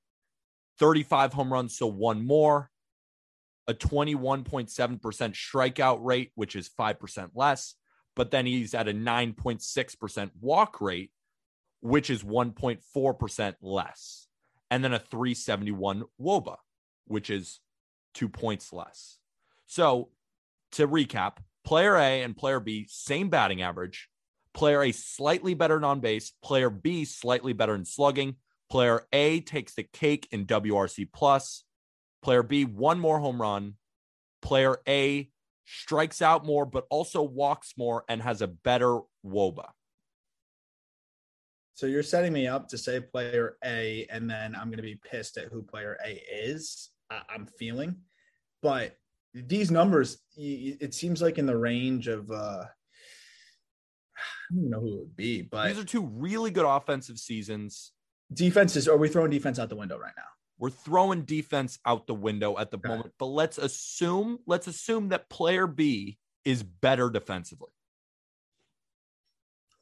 [0.78, 2.70] 35 home runs, so one more,
[3.68, 4.68] a 21.7%
[5.32, 7.74] strikeout rate, which is 5% less,
[8.14, 11.10] but then he's at a 9.6% walk rate,
[11.86, 14.26] which is 1.4% less,
[14.70, 16.56] and then a 371 WOBA,
[17.06, 17.60] which is
[18.14, 19.18] two points less.
[19.66, 20.10] So
[20.72, 24.08] to recap, player A and player B, same batting average,
[24.56, 26.32] Player A slightly better on base.
[26.42, 28.36] Player B slightly better in slugging.
[28.70, 31.62] Player A takes the cake in WRC plus.
[32.22, 33.74] Player B one more home run.
[34.40, 35.28] Player A
[35.66, 39.68] strikes out more, but also walks more and has a better WOBA.
[41.76, 44.98] So you're setting me up to say player A, and then I'm going to be
[45.04, 46.88] pissed at who player A is.
[47.10, 47.96] I'm feeling,
[48.62, 48.96] but
[49.34, 52.64] these numbers, it seems like in the range of uh,
[54.14, 57.92] I don't know who it would be, but these are two really good offensive seasons.
[58.32, 60.22] Defenses, are we throwing defense out the window right now?
[60.58, 62.88] We're throwing defense out the window at the okay.
[62.88, 67.68] moment, but let's assume let's assume that player B is better defensively.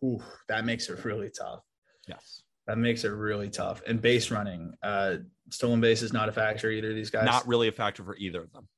[0.05, 1.61] Ooh, that makes it really tough.
[2.09, 2.43] Yes.
[2.67, 3.83] That makes it really tough.
[3.87, 5.17] And base running, uh,
[5.51, 7.27] stolen base is not a factor either of these guys.
[7.27, 8.69] Not really a factor for either of them.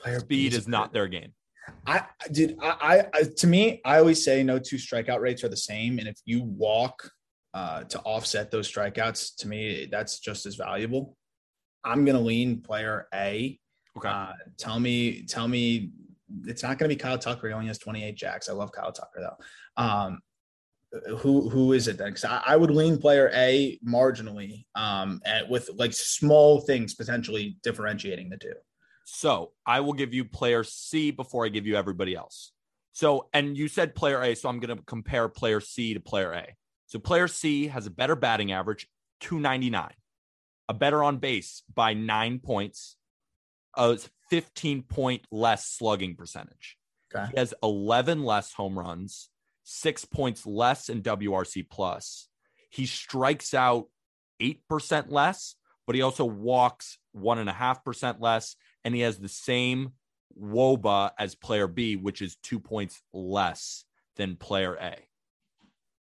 [0.00, 1.32] Player Speed is not their game.
[1.86, 2.56] I did.
[2.62, 6.08] I, I, to me, I always say no two strikeout rates are the same, and
[6.08, 7.10] if you walk
[7.54, 11.16] uh, to offset those strikeouts, to me, that's just as valuable.
[11.84, 13.58] I'm gonna lean player A.
[13.96, 14.08] Okay.
[14.08, 15.90] Uh, tell me, tell me,
[16.46, 17.48] it's not gonna be Kyle Tucker.
[17.48, 18.48] He only has 28 jacks.
[18.48, 19.82] I love Kyle Tucker though.
[19.82, 20.20] Um,
[21.18, 22.08] who who is it then?
[22.08, 27.58] Because I, I, would lean player A marginally, um, at, with like small things potentially
[27.62, 28.54] differentiating the two.
[29.04, 32.52] So I will give you player C before I give you everybody else.
[32.92, 36.32] So, and you said player A, so I'm going to compare player C to player
[36.32, 36.54] A.
[36.86, 38.88] So player C has a better batting average,
[39.20, 39.92] 299,
[40.68, 42.96] a better on base by nine points,
[43.76, 43.98] a
[44.30, 46.76] 15 point less slugging percentage.
[47.14, 47.30] Okay.
[47.32, 49.30] He has 11 less home runs,
[49.68, 52.28] six points less in WRC plus.
[52.70, 53.88] He strikes out
[54.40, 59.18] 8% less, but he also walks one and a half percent less and he has
[59.18, 59.92] the same
[60.40, 63.84] woba as player B, which is two points less
[64.16, 64.96] than player A.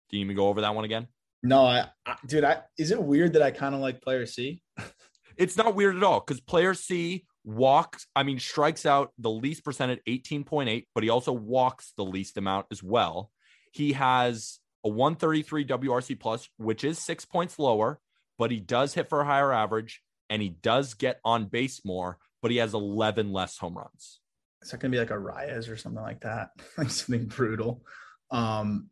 [0.10, 1.08] Do you even go over that one again?
[1.44, 4.62] No, I, I dude, I is it weird that I kind of like player C?
[5.38, 9.64] it's not weird at all because player C walks, I mean, strikes out the least
[9.66, 13.32] percent at 18.8, but he also walks the least amount as well.
[13.72, 18.00] He has a 133 WRC plus, which is six points lower,
[18.38, 22.18] but he does hit for a higher average and he does get on base more,
[22.42, 24.20] but he has 11 less home runs.
[24.62, 26.50] Is that going to be like a Reyes or something like that?
[26.78, 27.84] like something brutal.
[28.32, 28.90] Um,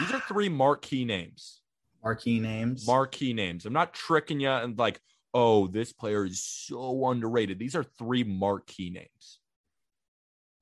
[0.00, 1.60] These are three marquee names.
[2.02, 2.84] Marquee names.
[2.86, 3.64] marquee names.
[3.64, 5.00] I'm not tricking you and like,
[5.32, 7.58] oh, this player is so underrated.
[7.58, 9.38] These are three marquee names.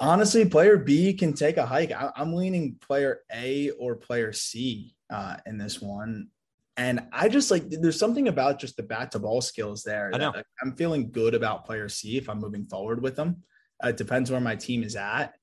[0.00, 1.92] Honestly, player B can take a hike.
[1.92, 6.28] I, am leaning player A or player C uh, in this one.
[6.78, 10.10] And I just like there's something about just the bat to ball skills there.
[10.14, 10.32] I know.
[10.32, 13.42] that I'm feeling good about player C if I'm moving forward with them.
[13.84, 15.34] Uh, it depends where my team is at.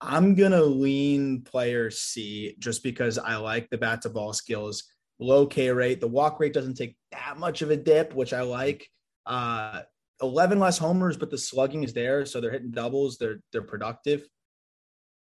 [0.00, 4.84] I'm gonna lean player C just because I like the bat to ball skills,
[5.18, 6.00] low K rate.
[6.00, 8.88] The walk rate doesn't take that much of a dip, which I like.
[9.26, 9.82] Uh,
[10.22, 13.18] 11 less homers, but the slugging is there, so they're hitting doubles.
[13.18, 14.26] They're they're productive.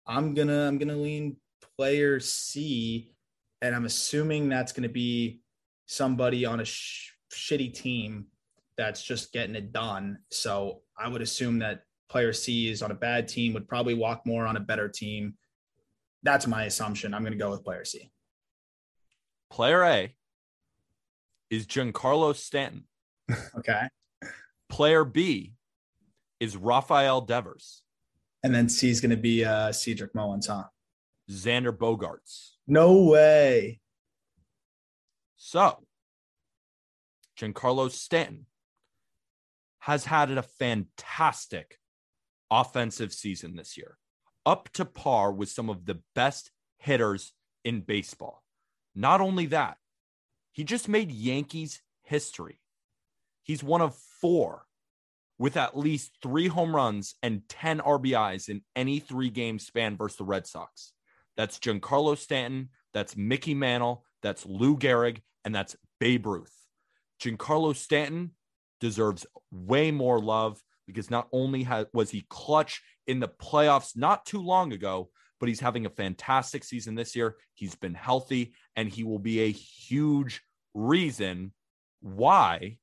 [0.07, 1.37] I'm gonna I'm gonna lean
[1.77, 3.11] player C,
[3.63, 5.41] and I'm assuming that's gonna be
[5.87, 8.27] somebody on a sh- shitty team
[8.77, 10.19] that's just getting it done.
[10.31, 14.27] So I would assume that player C is on a bad team, would probably walk
[14.27, 15.35] more on a better team.
[16.23, 17.15] That's my assumption.
[17.15, 18.11] I'm going to go with player C.
[19.51, 20.15] Player A
[21.51, 22.85] is Giancarlo Stanton.
[23.59, 23.83] Okay.
[24.75, 25.53] Player B
[26.41, 27.83] is Rafael Devers.
[28.43, 30.65] And then C is going to be uh, Cedric Mullins, huh?
[31.31, 32.55] Xander Bogaerts.
[32.67, 33.79] No way.
[35.37, 35.85] So,
[37.39, 38.47] Giancarlo Stanton
[39.79, 41.79] has had a fantastic
[42.51, 43.97] offensive season this year,
[44.45, 47.33] up to par with some of the best hitters
[47.65, 48.43] in baseball.
[48.93, 49.77] Not only that,
[50.51, 52.59] he just made Yankees history.
[53.45, 54.65] He's one of four
[55.39, 60.19] with at least three home runs and 10 RBIs in any three game span versus
[60.19, 60.93] the Red Sox.
[61.37, 66.55] That's Giancarlo Stanton, that's Mickey Mantle, that's Lou Gehrig, and that's Babe Ruth.
[67.21, 68.33] Giancarlo Stanton
[68.81, 74.41] deserves way more love because not only was he clutch in the playoffs not too
[74.41, 77.37] long ago, but he's having a fantastic season this year.
[77.55, 80.43] He's been healthy, and he will be a huge
[80.75, 81.53] reason
[82.01, 82.79] why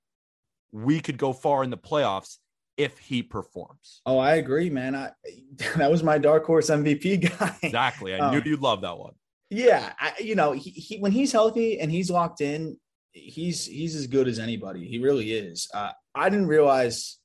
[0.71, 2.37] we could go far in the playoffs
[2.77, 4.01] if he performs.
[4.05, 4.95] Oh, I agree, man.
[4.95, 5.11] I,
[5.77, 7.55] that was my dark horse MVP guy.
[7.63, 8.15] Exactly.
[8.15, 9.13] I Um, knew you'd love that one.
[9.49, 12.77] Yeah, I, you know, he, he when he's healthy and he's locked in,
[13.11, 14.87] he's he's as good as anybody.
[14.87, 15.67] He really is.
[15.73, 17.17] Uh, I didn't realize.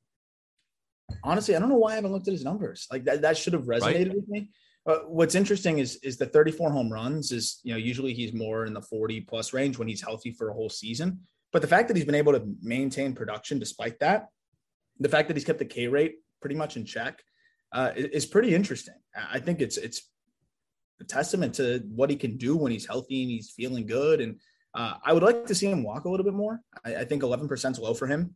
[1.22, 2.88] Honestly, I don't know why I haven't looked at his numbers.
[2.90, 4.50] Like that, that should have resonated with me.
[4.85, 8.66] Uh, what's interesting is is the 34 home runs is you know usually he's more
[8.66, 11.20] in the 40 plus range when he's healthy for a whole season.
[11.52, 14.26] But the fact that he's been able to maintain production despite that,
[14.98, 17.22] the fact that he's kept the K rate pretty much in check,
[17.72, 18.94] uh, is, pretty interesting.
[19.14, 20.09] I I think it's it's
[21.00, 24.20] a testament to what he can do when he's healthy and he's feeling good.
[24.20, 24.40] And
[24.74, 26.61] uh, I would like to see him walk a little bit more.
[26.85, 28.35] I, I think 11% is low for him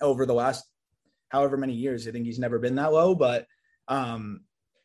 [0.00, 0.64] over the last
[1.28, 2.06] however many years.
[2.06, 3.46] I think he's never been that low, but
[3.88, 4.40] um,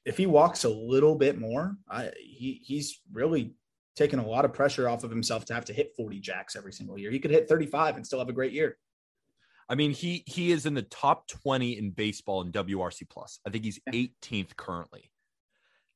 [0.06, 3.56] if he walks a little bit more, I, he he's really
[3.96, 6.74] taken a lot of pressure off of himself to have to hit 40 jacks every
[6.74, 7.12] single year.
[7.12, 8.78] He could hit 35 and still have a great year.
[9.70, 13.40] I mean, he he is in the top 20 in baseball in WRC plus.
[13.48, 15.12] I think he's 18th currently.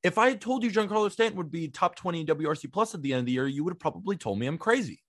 [0.02, 3.02] If I had told you Giancarlo Stanton would be top 20 in WRC plus at
[3.02, 5.02] the end of the year, you would have probably told me I'm crazy.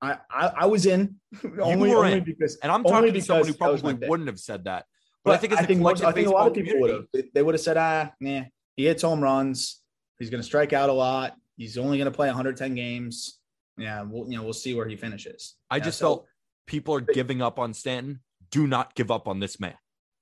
[0.00, 1.16] I I, I was in
[1.60, 2.24] only, were only in.
[2.24, 4.64] because And I'm talking to someone who because that was my probably wouldn't have said
[4.64, 4.84] that.
[5.24, 7.04] But, I think it's I think, most, I think a lot of people would have.
[7.12, 8.44] They, they would have said, ah, nah,
[8.76, 9.82] he hits home runs.
[10.18, 11.34] He's going to strike out a lot.
[11.60, 13.38] He's only going to play 110 games.
[13.76, 15.56] Yeah, we'll you know we'll see where he finishes.
[15.70, 16.26] I Yeah, just so- felt
[16.66, 18.20] people are giving up on Stanton.
[18.50, 19.74] Do not give up on this man.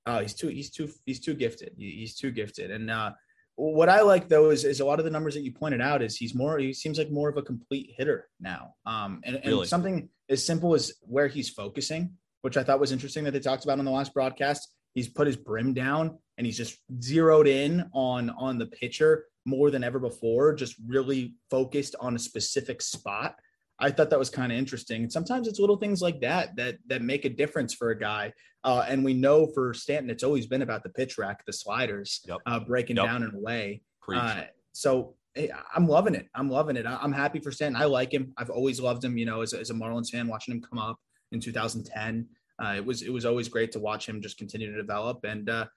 [0.05, 1.75] Oh, he's too he's too he's too gifted.
[1.77, 2.71] He's too gifted.
[2.71, 3.11] And uh,
[3.55, 6.01] what I like though is is a lot of the numbers that you pointed out
[6.01, 8.73] is he's more he seems like more of a complete hitter now.
[8.85, 9.65] Um, and, and Really?
[9.67, 13.63] something as simple as where he's focusing, which I thought was interesting that they talked
[13.63, 14.67] about on the last broadcast.
[14.93, 19.71] He's put his brim down and he's just zeroed in on on the pitcher more
[19.71, 20.53] than ever before.
[20.53, 23.35] Just really focused on a specific spot.
[23.79, 25.03] I thought that was kind of interesting.
[25.03, 28.33] And sometimes it's little things like that that that make a difference for a guy.
[28.63, 32.19] Uh, and we know for Stanton, it's always been about the pitch rack, the sliders,
[32.27, 32.37] Yep.
[32.45, 33.05] uh, breaking Yep.
[33.05, 33.81] down and away.
[34.13, 36.27] Uh, so hey, I'm loving it.
[36.35, 36.85] I'm loving it.
[36.85, 37.81] I'm happy for Stanton.
[37.81, 38.33] I like him.
[38.37, 39.17] I've always loved him.
[39.17, 40.99] You know, as, a- as a Marlins fan, watching him come up
[41.31, 42.27] in 2010,
[42.61, 45.23] uh, it was it was always great to watch him just continue to develop.
[45.23, 45.67] And uh,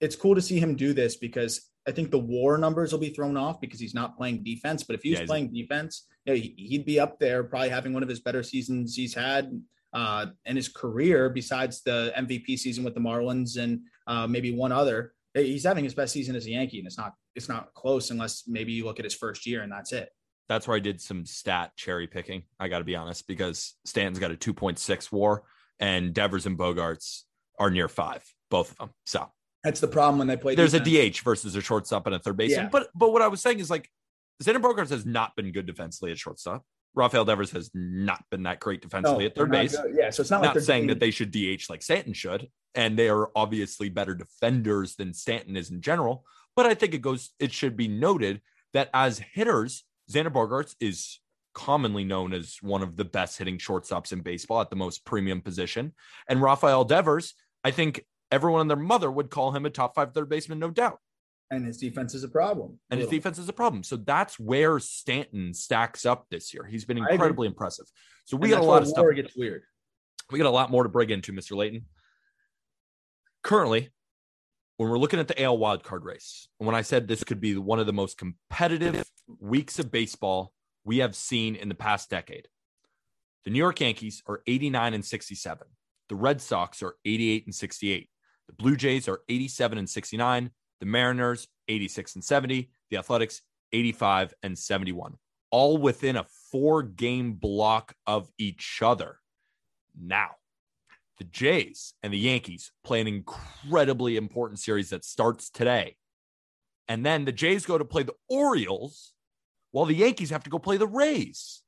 [0.00, 3.10] it's cool to see him do this because I think the WAR numbers will be
[3.10, 4.82] thrown off because he's not playing defense.
[4.82, 8.02] But if he was Yeah, he's- playing defense, he'd be up there, probably having one
[8.02, 9.52] of his better seasons he's had
[9.92, 14.72] uh, in his career, besides the MVP season with the Marlins and uh, maybe one
[14.72, 15.12] other.
[15.34, 18.44] He's having his best season as a Yankee, and it's not it's not close unless
[18.48, 20.08] maybe you look at his first year and that's it.
[20.48, 22.44] That's where I did some stat cherry picking.
[22.58, 25.44] I got to be honest, because Stanton's got a 2.6 war
[25.78, 27.22] and Devers and Bogaerts
[27.58, 28.90] are near five, both of them.
[29.04, 29.28] So
[29.66, 30.54] That's the problem when they play.
[30.54, 30.88] there's defense.
[30.88, 32.66] a DH versus a shortstop and a third baseman.
[32.66, 32.70] Yeah.
[32.70, 33.90] But but what I was saying is like
[34.42, 36.64] Xander Bogaerts has not been good defensively at shortstop.
[36.94, 39.76] Rafael Devers has not been that great defensively No, at third base.
[39.76, 39.94] good.
[39.98, 42.96] Yeah, so it's not, Not, like saying that they should DH like Stanton should, and
[42.96, 46.24] they are obviously better defenders than Stanton is in general.
[46.54, 47.32] But I think it goes.
[47.40, 48.40] It should be noted
[48.72, 51.18] that as hitters, Xander Bogaerts is
[51.54, 55.40] commonly known as one of the best hitting shortstops in baseball at the most premium
[55.40, 55.92] position,
[56.28, 60.12] and Rafael Devers, I think everyone and their mother would call him a top five
[60.14, 61.00] third baseman, no doubt.
[61.50, 62.78] and his defense is a problem.
[62.90, 63.82] And his defense is a problem.
[63.84, 66.64] So that's where Stanton stacks up this year.
[66.64, 67.86] He's been incredibly impressive.
[68.24, 69.06] So we And got a lot of stuff.
[69.14, 69.62] gets weird.
[70.32, 71.56] We got a lot more to break into, Mr.
[71.56, 71.84] Leighton.
[73.42, 73.90] Currently,
[74.76, 77.78] when we're looking at the AL wildcard race, when I said this could be one
[77.78, 79.08] of the most competitive
[79.38, 80.52] weeks of baseball
[80.84, 82.48] we have seen in the past decade,
[83.44, 85.66] the New York Yankees are 89 and 67.
[86.08, 88.10] The Red Sox are 88 and 68.
[88.48, 90.50] The Blue Jays are 87 and 69.
[90.80, 92.70] The Mariners 86 and 70.
[92.90, 95.14] The Athletics 85 and 71.
[95.50, 99.18] All within a four game block of each other.
[99.98, 100.32] Now,
[101.18, 105.96] the Jays and the Yankees play an incredibly important series that starts today.
[106.88, 109.12] And then the Jays go to play the Orioles
[109.72, 111.62] while the Yankees have to go play the Rays.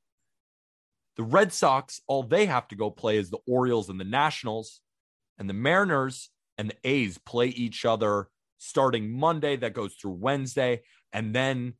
[1.17, 4.81] The Red Sox, all they have to go play is the Orioles and the Nationals.
[5.37, 9.55] And the Mariners and the A's play each other starting Monday.
[9.55, 10.81] That goes through Wednesday.
[11.13, 11.73] And then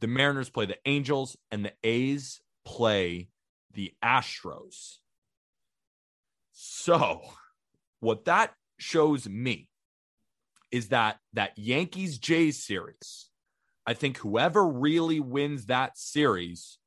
[0.00, 3.28] the Mariners play the Angels and the A's play
[3.72, 4.96] the Astros.
[6.52, 7.22] So,
[8.00, 9.68] what that shows me
[10.70, 13.28] is that that Yankees Jays series,
[13.86, 16.78] I think whoever really wins that series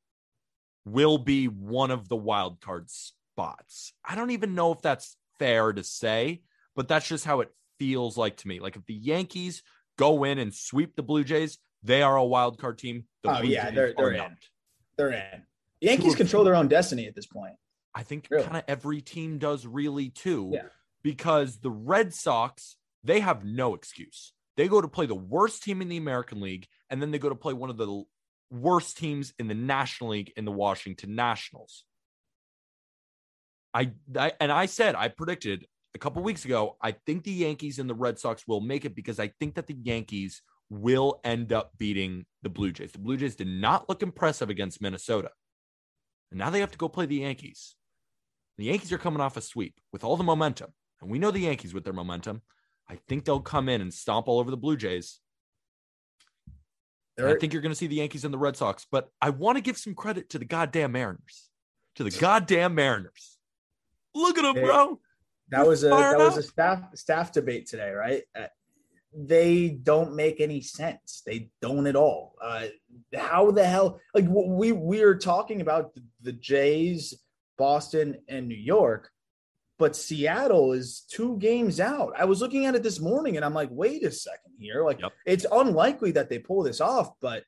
[0.84, 3.92] will be one of the wild card spots.
[4.04, 6.42] I don't even know if that's fair to say,
[6.78, 8.60] but that's just how it feels like to me.
[8.60, 9.64] Like if the Yankees
[9.98, 13.04] go in and sweep the Blue Jays, they are a wild card team.
[13.24, 14.16] The Oh, Blue yeah, Jays they're- they're in.
[14.18, 14.32] not.
[14.96, 15.46] They're in.
[15.80, 17.54] The Yankees control their own destiny at this point.
[17.96, 18.44] I think Really?
[18.44, 20.50] kind of every team does really too.
[20.54, 20.68] Yeah.
[21.02, 24.32] Because the Red Sox, they have no excuse.
[24.56, 27.28] They go to play the worst team in the American League, and then they go
[27.28, 28.04] to play one of the
[28.50, 31.84] worst teams in the National League in the Washington Nationals.
[33.74, 35.66] I, I and I said I predicted
[35.98, 38.94] a couple weeks ago, I think the Yankees and the Red Sox will make it
[38.94, 42.92] because I think that the Yankees will end up beating the Blue Jays.
[42.92, 45.30] The Blue Jays did not look impressive against Minnesota.
[46.30, 47.74] And now they have to go play the Yankees.
[48.58, 50.72] The Yankees are coming off a sweep with all the momentum.
[51.00, 52.42] And we know the Yankees with their momentum.
[52.88, 55.18] I think they'll come in and stomp all over the Blue Jays.
[57.20, 59.56] I think you're going to see the Yankees and the Red Sox, but I want
[59.56, 61.48] to give some credit to the goddamn Mariners.
[61.96, 63.36] To the goddamn Mariners.
[64.14, 65.00] Look at them, bro.
[65.50, 68.22] That was a that was a staff staff debate today, right?
[68.38, 68.46] Uh,
[69.14, 71.22] they don't make any sense.
[71.24, 72.34] They don't at all.
[72.42, 72.66] Uh,
[73.16, 74.00] how the hell?
[74.14, 77.14] Like we we are talking about the, the Jays,
[77.56, 79.10] Boston, and New York,
[79.78, 82.12] but Seattle is two games out.
[82.18, 84.84] I was looking at it this morning, and I'm like, wait a second here.
[84.84, 85.12] Like Yep.
[85.26, 87.44] it's unlikely that they pull this off, but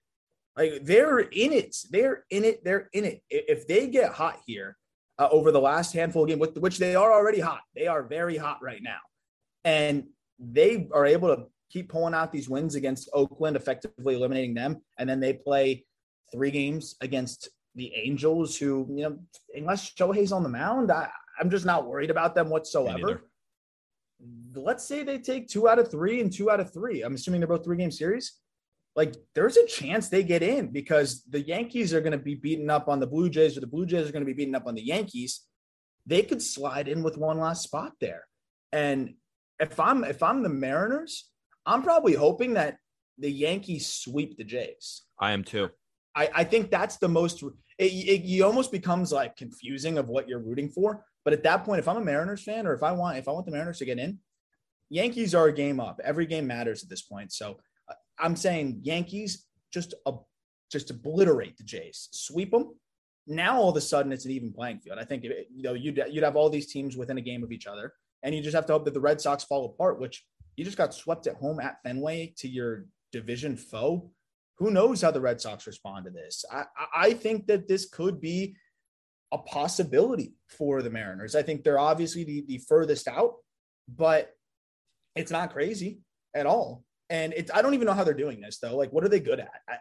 [0.57, 1.77] like they're in it.
[1.91, 2.65] They're in it.
[2.65, 3.23] They're in it.
[3.29, 4.77] If they get hot here
[5.21, 7.61] uh, over the last handful of games, with which they are already hot.
[7.77, 8.99] They are very hot right now,
[9.65, 10.05] and
[10.39, 15.09] they are able to keep pulling out these wins against Oakland, effectively eliminating them, and
[15.09, 15.85] then they play
[16.33, 19.19] three games against the Angels, who you know,
[19.55, 23.31] unless Shohei's on the mound, I, I'm just not worried about them whatsoever.
[24.55, 27.03] Let's say they take two out of three and two out of three.
[27.03, 28.41] I'm assuming they're both three game series
[28.97, 32.71] like there's a chance they get in because the Yankees are going to be beaten
[32.71, 34.67] up on the Blue Jays or the Blue Jays are going to be beaten up
[34.67, 35.43] on the Yankees.
[36.07, 38.25] They could slide in with one last spot there.
[38.73, 39.15] And
[39.59, 41.31] if I'm if I'm the Mariners,
[41.67, 42.79] I'm probably hoping that
[43.19, 45.03] the Yankees sweep the Jays.
[45.19, 45.71] I am too.
[46.17, 50.29] I, I think that's the most it, it, it almost becomes like confusing of what
[50.29, 51.05] you're rooting for.
[51.25, 53.33] But at that point, if I'm a Mariners fan or if I want if I
[53.33, 54.19] want the Mariners to get in,
[54.89, 56.01] Yankees are a game up.
[56.03, 57.33] Every game matters at this point.
[57.33, 57.59] So
[58.21, 60.13] I'm saying Yankees just uh,
[60.71, 62.75] just obliterate the Jays, sweep them.
[63.27, 64.99] Now all of a sudden it's an even playing field.
[64.99, 67.67] I think you know you'd you'd have all these teams within a game of each
[67.67, 70.01] other, and you just have to hope that the Red Sox fall apart.
[70.01, 70.25] Which
[70.57, 74.11] you just got swept at home at Fenway to your division foe.
[74.59, 76.45] Who knows how the Red Sox respond to this?
[76.53, 78.57] I, I- I think that this could be
[79.33, 81.35] a possibility for the Mariners.
[81.35, 83.35] I think they're obviously the, the furthest out,
[83.89, 84.35] but
[85.17, 86.01] it's not crazy
[86.35, 86.85] at all.
[87.11, 88.77] And it's I don't even know how they're doing this though.
[88.77, 89.51] Like, what are they good at?
[89.69, 89.77] I, I,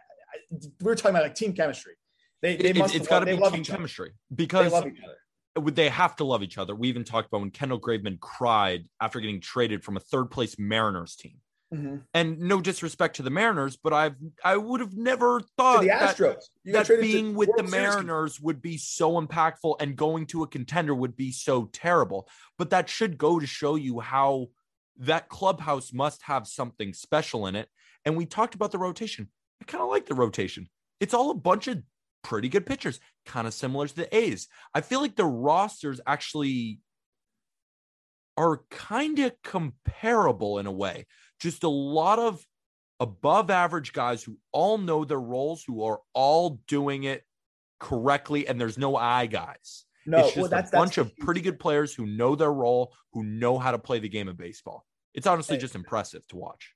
[0.52, 1.94] we were talking about like team chemistry.
[2.42, 5.70] They, they It- must it's got to be team chemistry They because love each other.
[5.70, 6.74] they have to love each other.
[6.74, 10.58] We even talked about when Kendall Graveman cried after getting traded from a third place
[10.58, 11.36] Mariners team.
[11.72, 12.02] Mhm.
[12.14, 16.16] And no disrespect to the Mariners, but I've I would have never thought the that,
[16.64, 20.48] that being with the World Series Mariners would be so impactful and going to a
[20.48, 22.28] contender would be so terrible.
[22.58, 24.48] But that should go to show you how
[25.00, 27.68] that clubhouse must have something special in it.
[28.04, 29.28] And we talked about the rotation.
[29.60, 30.68] I kind of like the rotation.
[31.00, 31.82] It's all a bunch of
[32.22, 34.48] pretty good pitchers, kind of similar to the A's.
[34.74, 36.80] I feel like the rosters actually
[38.36, 41.06] are kind of comparable in a way.
[41.40, 42.44] Just a lot of
[43.00, 47.24] above average guys who all know their roles, who are all doing it
[47.78, 49.84] correctly, and there's no I guys.
[50.06, 52.52] No, it's just well, that's a bunch that's of pretty good players who know their
[52.52, 54.86] role, who know how to play the game of baseball.
[55.14, 56.72] It's honestly just impressive to watch.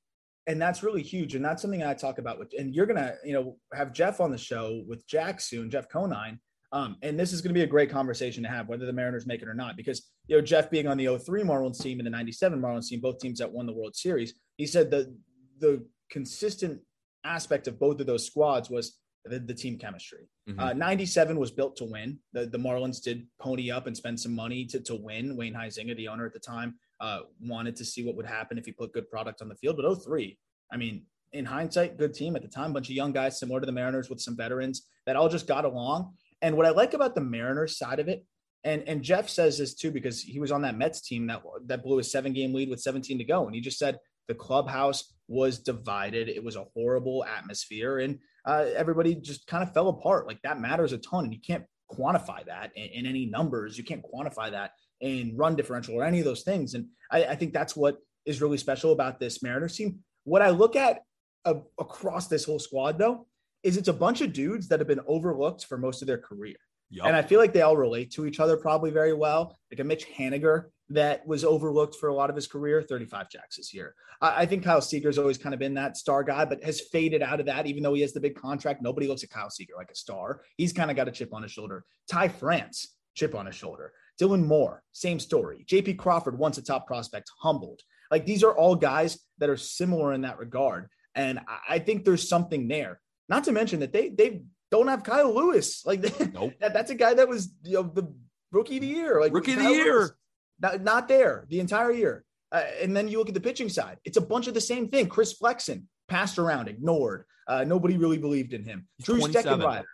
[0.47, 1.35] and that's really huge.
[1.35, 4.30] And that's something I talk about with, and you're gonna, you know, have Jeff on
[4.30, 6.39] the show with Jack soon, Jeff Conine.
[6.72, 9.26] Um, and this is going to be a great conversation to have, whether the Mariners
[9.26, 12.07] make it or not, because you know Jeff being on the 03 Marlins team and
[12.07, 15.16] the 97 Marlins team, both teams that won the World Series, he said the
[15.61, 16.80] the consistent
[17.24, 20.28] aspect of both of those squads was the, the team chemistry.
[20.49, 20.61] Mhm.
[20.61, 22.18] Uh, 97 was built to win.
[22.35, 25.37] The, the Marlins did pony up and spend some money to, to win.
[25.37, 26.74] Wayne Huizinga, the owner at the time,
[27.05, 29.76] uh, wanted to see what would happen if he put good product on the field.
[29.76, 30.38] But 03,
[30.72, 31.02] I mean,
[31.34, 34.09] in hindsight, good team at the time, bunch of young guys similar to the Mariners
[34.09, 36.14] with some veterans that all just got along.
[36.40, 38.24] And what I like about the Mariners side of it,
[38.64, 41.82] and and Jeff says this too because he was on that Mets team that that
[41.82, 45.12] blew a seven game lead with 17 to go, and he just said the clubhouse
[45.28, 46.30] was divided.
[46.30, 50.26] It was a horrible atmosphere, and uh, everybody just kind of fell apart.
[50.26, 53.76] Like that matters a ton, and you can't quantify that in, in any numbers.
[53.76, 54.70] You can't quantify that
[55.05, 56.74] in run differential or any of those things.
[56.74, 60.00] And I, I think that's what is really special about this Mariners team.
[60.24, 61.02] What I look at
[61.44, 63.26] uh, across this whole squad, though,
[63.62, 66.57] is it's a bunch of dudes that have been overlooked for most of their career.
[66.90, 67.07] Yup.
[67.07, 69.59] And I feel like they all relate to each other probably very well.
[69.70, 73.57] Like a Mitch Haniger that was overlooked for a lot of his career, 35 jacks
[73.57, 73.94] this year.
[74.22, 77.22] I, I think Kyle Seager's always kind of been that star guy, but has faded
[77.22, 78.82] out of that, even though he has the big contract.
[78.82, 80.42] Nobody looks at Kyle Seager like a star.
[80.57, 81.84] He's kind of got a chip on his shoulder.
[82.11, 83.92] Ty France, chip on his shoulder.
[84.21, 85.65] Dylan Moore, same story.
[85.69, 87.81] JP Crawford, once a top prospect, humbled.
[88.11, 90.89] Like these are all guys that are similar in that regard.
[91.15, 93.01] And I- think there's something there.
[93.29, 95.85] Not to mention that they they don't have Kyle Lewis.
[95.87, 96.03] Like
[96.35, 96.53] Nope.
[96.61, 98.12] that, that's a guy that was you know the
[98.53, 99.21] rookie of the year.
[99.21, 99.99] Like Rookie of the year.
[99.99, 100.12] Lewis,
[100.61, 102.25] not, not there the entire year.
[102.53, 104.89] Uh, and then you look at the pitching side; it's a bunch of the same
[104.89, 105.09] thing.
[105.09, 107.25] Chris Flexen passed around, ignored.
[107.49, 108.87] Uh, nobody really believed in him.
[109.03, 109.61] Drew 27.
[109.61, 109.85] Steckenrider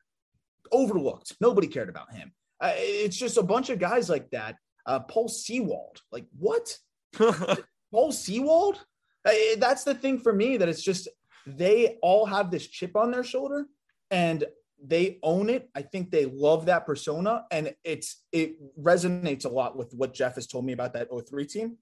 [0.72, 1.34] overlooked.
[1.40, 2.32] Nobody cared about him.
[2.60, 4.56] Uh, it's just a bunch of guys like that.
[4.86, 6.76] Uh, Paul Sewald, like what?
[7.92, 8.84] Paul Sewald?
[9.24, 11.08] Uh, that's the thing for me that it's just
[11.46, 13.66] they all have this chip on their shoulder
[14.10, 14.44] and
[14.82, 15.68] they own it.
[15.74, 20.36] I think they love that persona and it's it resonates a lot with what Jeff
[20.36, 21.76] has told me about that 03 team.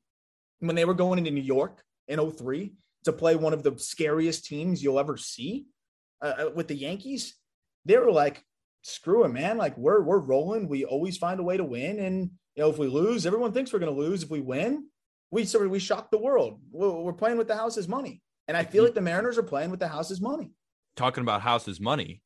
[0.61, 2.73] When they were going into New York in 03
[3.05, 5.67] to play one of the scariest teams you'll ever see
[6.21, 7.35] uh, uh, with the Yankees,
[7.85, 8.45] they were like,
[8.83, 9.59] screw it, man.
[9.59, 10.69] Like we're we're rolling.
[10.69, 11.99] We always find a way to win.
[11.99, 14.23] And you know, if we lose, everyone thinks we're gonna lose.
[14.23, 14.89] If we win,
[15.31, 16.61] we sort of we shock the world.
[16.71, 18.87] We're, we're playing with the house's money, and I feel mm-hmm.
[18.87, 20.53] like the Mariners are playing with the house's money.
[20.97, 22.23] Talking about house's money,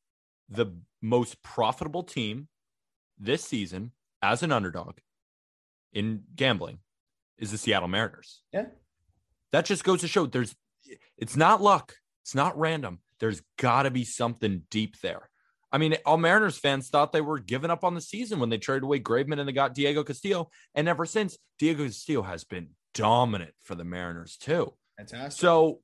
[0.48, 0.66] the
[1.00, 2.48] most profitable team
[3.18, 3.92] this season
[4.22, 4.98] as an underdog
[5.92, 6.78] in gambling
[7.38, 8.42] is the Seattle Mariners.
[8.53, 8.66] Yeah,
[9.50, 10.55] That just goes to show there's
[11.16, 11.94] it's not luck.
[12.22, 13.00] It's not random.
[13.18, 15.28] There's got to be something deep there.
[15.73, 18.59] I mean, all Mariners fans thought they were giving up on the season when they
[18.59, 20.51] traded away Graveman and they got Diego Castillo.
[20.75, 24.75] And ever since, Diego Castillo has been dominant for the Mariners, too.
[24.99, 25.41] fantastic.
[25.41, 25.81] So,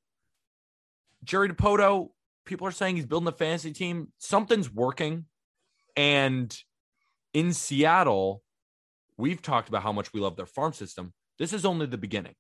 [1.25, 2.11] Jerry Dipoto,
[2.45, 4.13] people are saying he's building a fantasy team.
[4.19, 5.25] Something's working.
[5.97, 6.57] And
[7.33, 8.43] in Seattle,
[9.17, 11.13] we've talked about how much we love their farm system.
[11.39, 12.35] This is only the beginning.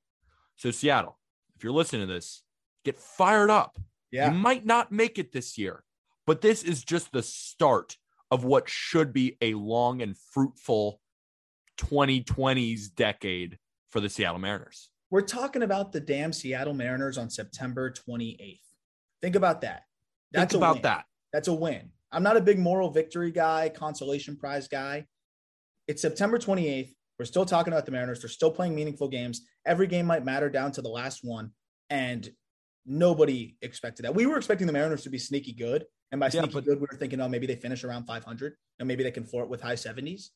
[0.56, 1.18] So, Seattle,
[1.56, 2.42] if you're listening to this,
[2.84, 3.78] get fired up.
[4.10, 5.82] yeah, You might not make it this year,
[6.28, 7.96] but this is just the start
[8.30, 11.00] of what should be a long and fruitful
[11.78, 13.58] 2020s decade
[13.88, 14.90] for the Seattle Mariners.
[15.10, 18.60] we're talking about the damn Seattle Mariners on September 28th.
[19.22, 19.84] Think about that.
[20.30, 20.82] That's Think about win.
[20.82, 21.06] that.
[21.32, 21.92] That's a win.
[22.12, 25.06] I'm not a big moral victory guy, consolation prize guy.
[25.86, 26.92] It's September 28th.
[27.18, 28.20] We're still talking about the Mariners.
[28.20, 29.46] They're still playing meaningful games.
[29.64, 31.52] Every game might matter down to the last one.
[31.88, 32.28] And
[32.88, 34.14] nobody expected that.
[34.14, 35.84] We were expecting the Mariners to be sneaky good.
[36.10, 38.54] And by Yeah, sneaky but- good, we were thinking, oh, maybe they finish around 500
[38.78, 40.30] and maybe they can flirt with high 70s.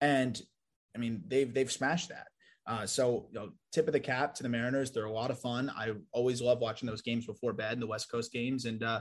[0.00, 0.40] And
[0.96, 2.28] I mean, they've they've smashed that.
[2.66, 4.90] Uh, so, you know, tip of the cap to the Mariners.
[4.90, 5.70] They're a lot of fun.
[5.70, 9.00] I always love watching those games before bed, in the West Coast games, and uh,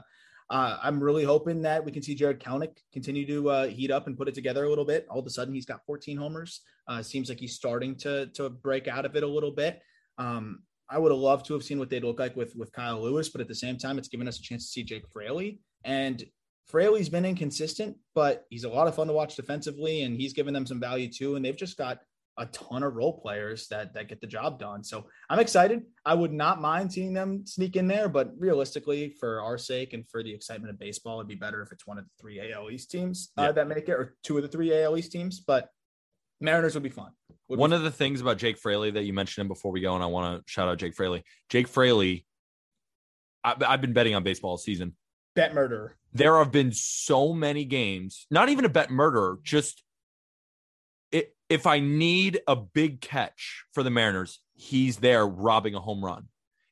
[0.50, 4.08] uh, I'm really hoping that we can see Jarred Kelenic continue to uh, heat up
[4.08, 5.06] and put it together a little bit.
[5.10, 6.62] All of a sudden, he's got 14 homers.
[6.88, 9.82] Uh, seems like he's starting to to break out of it a little bit.
[10.18, 13.02] Um, I would have loved to have seen what they'd look like with with Kyle
[13.02, 15.60] Lewis, but at the same time, it's given us a chance to see Jake Fraley.
[15.84, 16.24] And
[16.66, 20.54] Fraley's been inconsistent, but he's a lot of fun to watch defensively, and he's given
[20.54, 21.36] them some value too.
[21.36, 22.00] And they've just got
[22.40, 24.84] a ton of role players that that get the job done.
[24.84, 25.82] So I'm excited.
[26.06, 30.08] I would not mind seeing them sneak in there, but realistically, for our sake and
[30.08, 32.70] for the excitement of baseball, it'd be better if it's one of the three AL
[32.70, 33.52] East teams uh, Yeah.
[33.54, 35.40] that make it, or two of the three AL East teams.
[35.40, 35.70] But
[36.40, 37.12] Mariners would be fun.
[37.48, 39.82] Would be One of the things about Jake Fraley that you mentioned him before we
[39.82, 41.24] go, and I want to shout out Jake Fraley.
[41.50, 42.26] Jake Fraley,
[43.44, 44.96] I, I've been betting on baseball all season.
[45.36, 45.96] bet murderer.
[46.14, 49.84] There have been so many games, not even a bet murder, just
[51.12, 56.04] it, if I need a big catch for the Mariners, he's there robbing a home
[56.04, 56.28] run.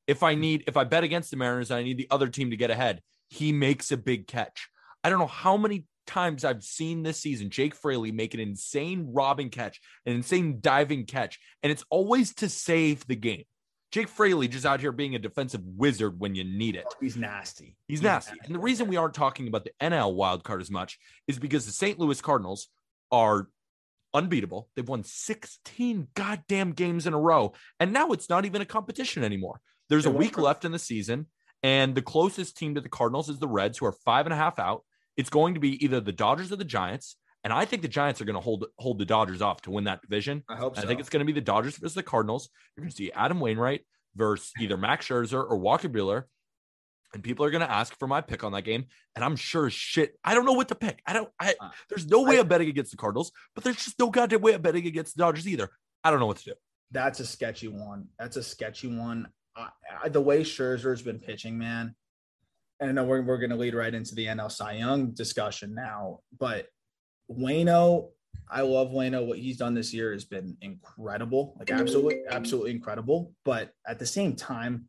[0.08, 2.52] If I need, if I bet against the Mariners, and I need the other team
[2.52, 3.02] to get ahead.
[3.28, 4.70] He makes a big catch.
[5.04, 9.10] I don't know how many times I've seen this season Jake Fraley make an insane
[9.12, 13.44] robbing catch, an insane diving catch, and it's always to save the game.
[13.92, 16.86] Jake Fraley just out here being a defensive wizard when you need it.
[17.00, 17.78] He's nasty.
[17.88, 18.36] He's nasty.
[18.44, 21.66] And the reason we aren't talking about the NL wild card as much is because
[21.66, 21.98] the St.
[21.98, 22.68] Louis Cardinals
[23.12, 23.48] are
[24.14, 24.70] unbeatable.
[24.76, 27.54] They've won 16 goddamn games in a row.
[27.80, 29.62] And now it's not even a competition anymore.
[29.88, 31.28] There's a week left in the season,
[31.62, 34.38] and the closest team to the Cardinals is the Reds, who are five and a
[34.38, 34.84] half out.
[35.18, 37.16] It's going to be either the Dodgers or the Giants.
[37.44, 39.84] And I think the Giants are going to hold hold the Dodgers off to win
[39.84, 40.44] that division.
[40.50, 40.82] I hope so.
[40.82, 42.50] I think it's going to be the Dodgers versus the Cardinals.
[42.76, 43.82] You're going to see Adam Wainwright
[44.16, 46.24] versus either Max Scherzer or Walker Buehler.
[47.14, 48.86] And people are going to ask for my pick on that game.
[49.16, 50.18] And I'm sure shit.
[50.24, 51.02] I don't know what to pick.
[51.06, 53.98] I don't, I, Uh, there's no way I- betting against the Cardinals, but there's just
[54.00, 55.70] no goddamn way I'm betting against the Dodgers either.
[56.04, 56.54] I don't know what to do.
[56.92, 58.08] That's a sketchy one.
[58.20, 59.28] That's a sketchy one.
[59.56, 59.70] I,
[60.04, 61.96] I, the way Scherzer's been pitching, man.
[62.80, 65.74] And I know we're, we're going to lead right into the NL Cy Young discussion
[65.74, 66.68] now, but
[67.32, 68.10] Wayno,
[68.50, 69.26] I love Wayno.
[69.26, 73.34] What he's done this year has been incredible, like absolutely, absolutely incredible.
[73.46, 74.86] But at the same time,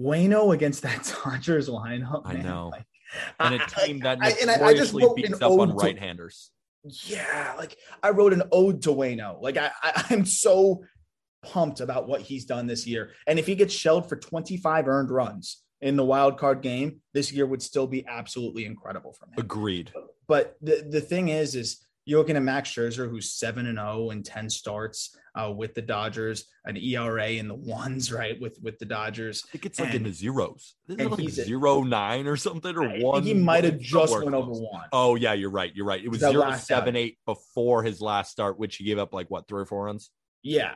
[0.00, 2.68] Wayno against that Dodgers lineup, I man, know.
[2.72, 2.84] like,
[3.38, 5.98] And a I- team that I- and I- I just notoriously beats up on right
[5.98, 6.50] handers.
[7.04, 9.40] yeah, like I wrote an ode to Wayno.
[9.40, 10.84] Like I, I I'm so
[11.44, 13.10] pumped about what he's done this year.
[13.26, 17.32] And if he gets shelled for 25 earned runs in the wild card game, this
[17.32, 19.34] year would still be absolutely incredible for him.
[19.38, 19.92] Agreed.
[20.26, 24.10] But the, the thing is, is you're looking at Max Scherzer, who's seven and zero
[24.10, 28.38] and ten starts uh, with the Dodgers, an ERA in the ones, right?
[28.40, 29.42] With with the Dodgers.
[29.48, 30.76] I think it's like in the zeros.
[30.88, 33.22] Isn't it like he's a- zero nine or something or I one?
[33.22, 34.84] he might have just went over one.
[34.92, 35.72] Oh yeah, you're right.
[35.74, 36.02] You're right.
[36.02, 36.98] It was zero seven out.
[36.98, 40.10] eight before his last start, which he gave up like what three or four runs.
[40.42, 40.74] Yeah.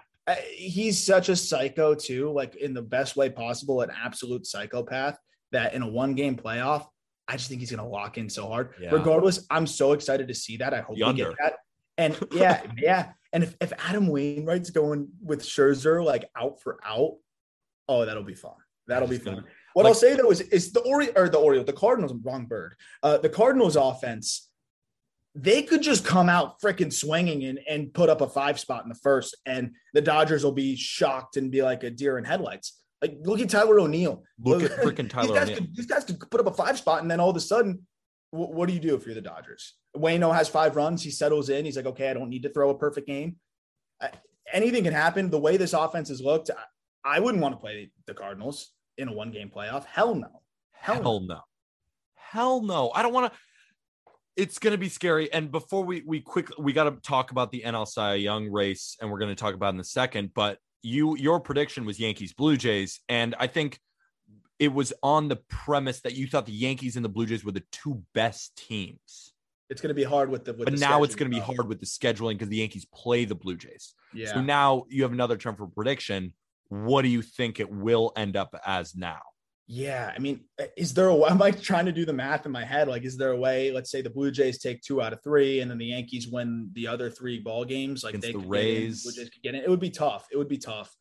[0.54, 5.18] He's such a psycho too, like in the best way possible, an absolute psychopath
[5.52, 6.86] that in a one game playoff,
[7.26, 8.74] I just think he's going to lock in so hard.
[8.80, 8.90] Yeah.
[8.92, 10.72] Regardless, I'm so excited to see that.
[10.74, 11.24] I hope The we under.
[11.30, 11.52] get that.
[11.96, 13.12] And yeah, yeah.
[13.32, 17.16] And if, if Adam Wainwright's going with Scherzer like out for out,
[17.88, 18.52] oh, that'll be fun.
[18.86, 19.46] That'll be It's gonna- fun.
[19.74, 22.46] What like- I'll say though is, is the Ori or the Orioles, the Cardinals, wrong
[22.46, 22.74] bird.
[23.02, 24.47] Uh, the Cardinals offense,
[25.34, 28.88] they could just come out freaking swinging and, and put up a five spot in
[28.88, 32.80] the first, and the Dodgers will be shocked and be like a deer in headlights.
[33.00, 34.24] Like, look at Tyler O'Neill.
[34.42, 35.56] Look at freaking these Tyler guys, O'Neill.
[35.58, 37.86] could, these guys could put up a five spot, and then all of a sudden,
[38.30, 39.74] wh- what do you do if you're the Dodgers?
[39.96, 41.02] Wayno has five runs.
[41.02, 41.64] He settles in.
[41.64, 43.36] He's like, okay, I don't need to throw a perfect game.
[44.00, 44.10] I,
[44.52, 45.30] anything can happen.
[45.30, 49.08] The way this offense has looked, I, I wouldn't want to play the Cardinals in
[49.08, 49.84] a one game playoff.
[49.84, 50.42] Hell no.
[50.72, 51.02] Hell, no.
[51.02, 51.40] Hell no.
[52.14, 52.90] Hell no.
[52.94, 53.38] I don't want to.
[54.38, 55.30] It's going to be scary.
[55.32, 58.96] And before we we quick we got to talk about the NL Cy Young race,
[59.00, 60.32] and we're going to talk about it in a second.
[60.32, 63.80] But you your prediction was Yankees Blue Jays, and I think
[64.58, 67.52] it was on the premise that you thought the Yankees and the Blue Jays were
[67.52, 69.32] the two best teams.
[69.70, 70.52] It's going to be hard with the.
[70.52, 72.86] With But the now it's going to be hard with the scheduling because the Yankees
[72.86, 73.94] play the Blue Jays.
[74.14, 74.34] Yeah.
[74.34, 76.32] So now you have another term for prediction.
[76.68, 79.20] What do you think it will end up as now?
[79.70, 81.28] Yeah, I mean, uh, is there a way?
[81.30, 82.88] I'm like trying to do the math in my head.
[82.88, 83.70] Like, is there a way?
[83.70, 86.70] Let's say the Blue Jays take two out of three, and then the Yankees win
[86.72, 88.02] the other three ball games.
[88.02, 89.62] Like they the could get in, Blue Jays could get in.
[89.62, 90.26] It would be tough.
[90.32, 90.96] It would be tough.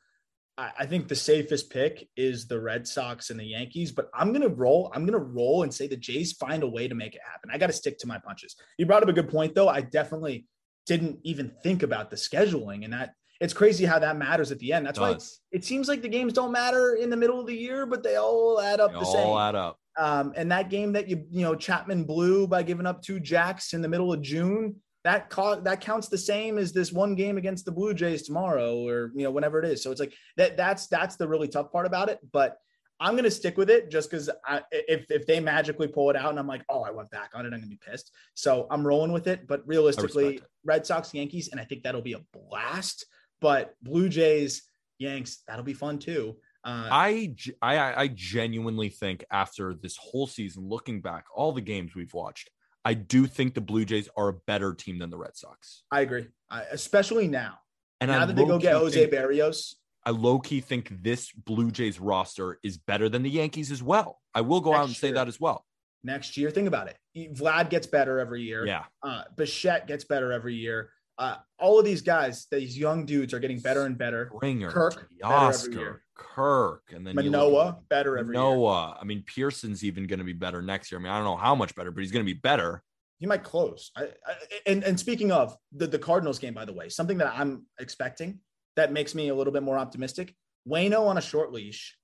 [0.57, 4.34] I, I think the safest pick is the Red Sox and the Yankees, but I'm
[4.34, 4.91] gonna roll.
[4.93, 7.49] I'm gonna roll and say the Jays find a way to make it happen.
[7.53, 8.57] I got to stick to my punches.
[8.78, 9.70] You brought up a good point, though.
[9.70, 10.45] I definitely
[10.86, 14.74] didn't even think about the scheduling, and that it's crazy how that matters at the
[14.74, 14.86] end.
[14.86, 15.18] That's why
[15.52, 18.16] it seems like the games don't matter in the middle of the year, but they
[18.16, 19.28] all add up They the same.
[19.28, 19.80] all add up.
[19.98, 23.74] Um, and that game that you you know Chapman blew by giving up two jacks
[23.74, 27.38] in the middle of June, that co- that counts the same as this one game
[27.38, 29.82] against the Blue Jays tomorrow, or you know whenever it is.
[29.82, 30.56] So it's like that.
[30.58, 32.20] That's that's the really tough part about it.
[32.32, 32.58] But
[33.00, 34.30] I'm gonna stick with it just because
[34.72, 37.46] if if they magically pull it out and I'm like, oh, I went back on
[37.46, 38.12] it, I'm gonna be pissed.
[38.36, 39.48] So I'm rolling with it.
[39.48, 40.44] But realistically, it.
[40.64, 43.06] Red Sox, Yankees, and I think that'll be a blast.
[43.42, 44.64] But Blue Jays,
[45.00, 46.38] Yanks, that'll be fun too.
[46.64, 51.96] Uh, I, I I genuinely think after this whole season, looking back, all the games
[51.96, 52.50] we've watched,
[52.84, 55.84] I do think the Blue Jays are a better team than the Red Sox.
[55.92, 57.60] I agree, I, especially now.
[58.02, 61.32] And now I that they go get Jose think- Berrios, I low key think this
[61.32, 64.20] Blue Jays roster is better than the Yankees as well.
[64.34, 65.66] I will go out and Next say that as well.
[66.04, 66.98] next year, think about it.
[67.36, 68.66] Vlad gets better every year.
[68.66, 68.86] Yeah.
[69.04, 70.92] Uh, Bichette gets better every year.
[71.18, 74.32] Uh, all of these guys, these young dudes, are getting better and better.
[74.36, 76.01] Springer, Kirk, better every Oscar, year.
[76.15, 78.43] Kirk, and then Manoah, at better every year.
[78.43, 78.97] Manoah.
[79.01, 80.99] I mean, Pearson's even going to be better next year.
[80.99, 82.84] I mean, I don't know how much better, but he's going to be better.
[83.20, 83.91] He might close.
[83.95, 84.34] I, I,
[84.68, 88.39] and and speaking of the the Cardinals game, by the way, something that I'm expecting
[88.76, 90.36] that makes me a little bit more optimistic.
[90.70, 91.97] Wayno on a short leash.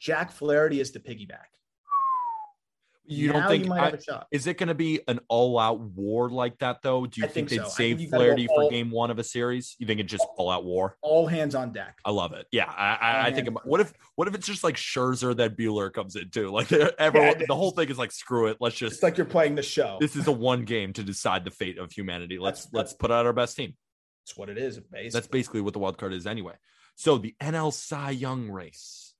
[0.00, 1.46] Jack Flaherty is the piggyback.
[3.10, 4.26] You Now don't think you might I- have a shot?
[4.30, 7.06] is it going to be an all-out war like that though?
[7.06, 7.70] Do you I think, think they'd.
[7.70, 9.74] Save think you gotta go Flaherty for game one of a series?
[9.78, 10.96] You think it's just all-out war?
[11.00, 11.98] All hands on deck.
[12.04, 12.46] I love it.
[12.52, 13.48] Yeah, I, I, I think.
[13.48, 16.50] About, what if what if it's just like Scherzer that Buehler comes in too?
[16.50, 18.58] Like everyone, Yeah, the whole thing is like screw it.
[18.60, 19.96] Let's just It's like you're playing the show.
[20.00, 22.38] this is a one game to decide the fate of humanity.
[22.38, 23.74] Let's That's- let's put out our best team.
[24.26, 24.78] That's what it is.
[24.78, 25.08] Basically.
[25.10, 26.52] That's basically what the wild card is anyway.
[26.96, 29.14] So the NL Cy Young race.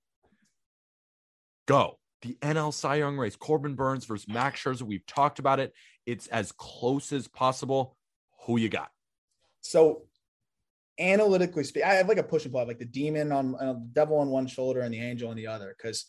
[1.67, 1.99] Go.
[2.23, 3.37] The NL Cy Young race.
[3.37, 4.83] Corbin Burnes versus Max Scherzer.
[4.83, 5.73] We've talked about it.
[6.07, 7.97] It's as close as possible.
[8.47, 8.91] Who you got?
[9.61, 10.03] So
[10.99, 12.67] analytically speaking, I have like a push and pull.
[12.67, 15.75] Like the demon on, the devil on one shoulder and the angel on the other.
[15.77, 16.07] Because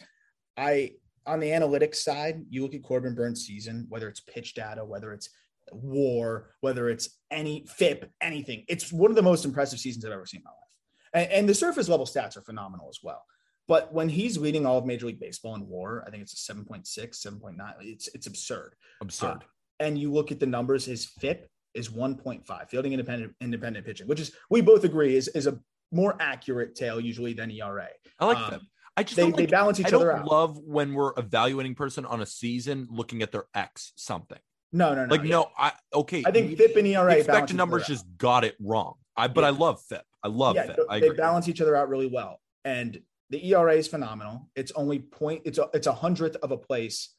[0.58, 0.94] I
[1.26, 5.14] on the analytics side, you look at Corbin Burnes' season, whether it's pitch data, whether
[5.14, 5.30] it's
[5.72, 8.66] war, whether it's any FIP, anything.
[8.68, 11.26] It's one of the most impressive seasons I've ever seen in my life.
[11.26, 13.24] And, and the surface level stats are phenomenal as well.
[13.70, 16.54] But when he's leading all of Major League Baseball in WAR, I think it's a
[16.54, 17.74] 7.6, 7.9.
[17.82, 18.74] It's it's absurd.
[19.00, 19.46] Absurd.
[19.80, 24.20] and you look at the numbers, his FIP is 1.5, fielding independent independent pitching, which
[24.20, 25.60] is we both agree is is a
[25.92, 27.90] more accurate tale usually than ERA.
[28.20, 28.62] I like um, that.
[28.98, 30.26] I just They, don't they balance each I don't other out.
[30.26, 34.40] love when we're evaluating person on a season looking at their X something.
[34.74, 35.12] no, no, no.
[35.12, 35.30] Like yeah.
[35.30, 36.24] no, I okay.
[36.26, 37.88] I think FIP and ERA expected numbers out.
[37.90, 38.96] just got it wrong.
[39.16, 40.02] I but I love FIP.
[40.24, 40.80] I love yeah, FIP.
[40.90, 41.18] I they agree.
[41.18, 42.40] balance each other out really well.
[42.66, 43.00] And
[43.30, 44.50] the ERA is phenomenal.
[44.56, 45.44] It's only point.
[45.46, 47.14] It's a it's a hundredth of a place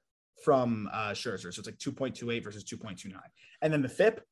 [0.45, 3.13] from uh, Scherzer, so it's like 2.28 versus 2.29.
[3.61, 4.23] And then the FIP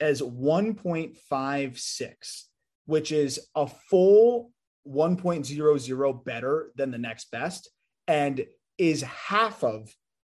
[0.00, 2.42] is 1.56,
[2.86, 4.50] which is a full
[4.88, 7.70] 1.00 better than the next best,
[8.08, 8.44] and
[8.78, 9.88] is half of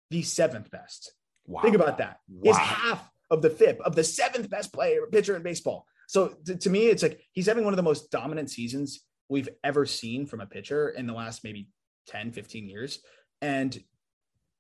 [0.10, 1.12] the seventh best.
[1.46, 1.62] Wow.
[1.62, 2.20] Think about that.
[2.44, 2.64] Is Wow.
[2.64, 5.86] half of the FIP of the seventh best player pitcher in baseball.
[6.08, 9.50] So to, to me, it's like he's having one of the most dominant seasons we've
[9.64, 11.70] ever seen from a pitcher in the last maybe
[12.08, 13.00] 10, 15 years.
[13.42, 13.78] And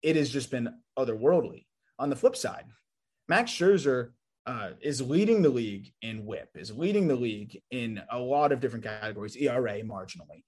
[0.01, 1.65] it has just been otherworldly.
[1.99, 2.65] On the flip side,
[3.27, 4.11] Max Scherzer
[4.45, 8.59] uh, is leading the league in whip, is leading the league in a lot of
[8.59, 10.43] different categories, ERA marginally.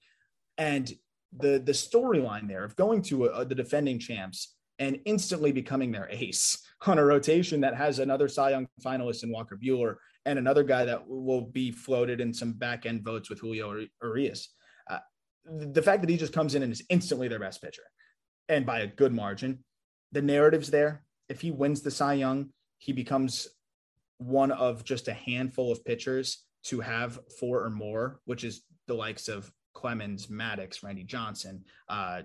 [0.58, 0.92] And
[1.38, 6.08] the the storyline there of going to a, the defending champs and instantly becoming their
[6.10, 6.58] ace
[6.88, 9.96] on a rotation that has another Cy Young finalist in Walker Buehler
[10.26, 14.50] and another guy that will be floated in some back end votes with Julio Urias.
[14.90, 15.00] Uh,
[15.46, 17.84] the fact that he just comes in and is instantly their best pitcher
[18.50, 19.64] and by a good margin,
[20.12, 21.04] the narrative's there.
[21.30, 22.50] If he wins the Cy Young,
[22.80, 23.48] he becomes
[24.18, 28.94] one of just a handful of pitchers to have four or more, which is the
[28.96, 32.24] likes of Clemens, Maddux, Randy Johnson, uh,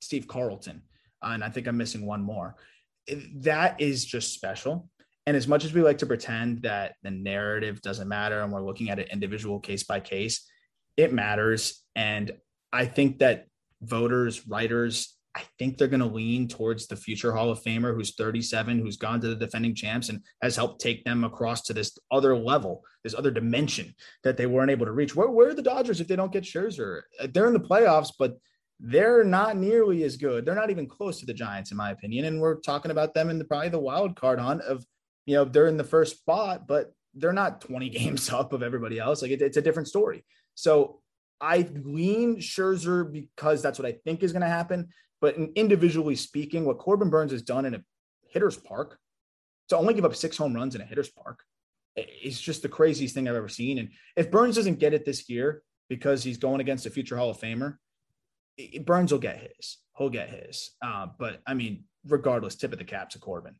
[0.00, 0.82] Steve Carlton,
[1.22, 2.56] uh, and I think I'm missing one more.
[3.36, 4.88] That is just special.
[5.26, 8.64] And as much as we like to pretend that the narrative doesn't matter and we're
[8.64, 10.46] looking at it individual case by case,
[10.96, 11.82] it matters.
[11.96, 12.32] And
[12.72, 13.46] I think that
[13.80, 18.14] voters, writers, I think they're going to lean towards the future Hall of Famer who's
[18.14, 21.98] 37, who's gone to the defending champs and has helped take them across to this
[22.10, 25.16] other level, this other dimension that they weren't able to reach.
[25.16, 27.02] Where, where are the Dodgers if they don't get Scherzer?
[27.18, 28.36] Uh, they're in the playoffs, but
[28.78, 30.44] they're not nearly as good.
[30.44, 32.26] They're not even close to the Giants, in my opinion.
[32.26, 34.84] And we're talking about them in the probably the wild card hunt of,
[35.26, 38.98] you know, they're in the first spot, but they're not 20 games up of everybody
[38.98, 39.22] else.
[39.22, 40.24] Like it, it's a different story.
[40.54, 41.00] So
[41.40, 44.88] I lean Scherzer because that's what I think is going to happen.
[45.20, 47.82] But individually speaking, what Corbin Burnes has done in a
[48.28, 48.98] hitter's park
[49.68, 51.42] to only give up six home runs in a hitter's park
[51.96, 53.78] is just the craziest thing I've ever seen.
[53.78, 57.30] And if Burnes doesn't get it this year because he's going against a future Hall
[57.30, 57.76] of Famer,
[58.84, 59.78] Burnes will get his.
[59.96, 60.70] He'll get his.
[60.82, 63.54] Uh, but I mean, regardless, tip of the cap to Corbin.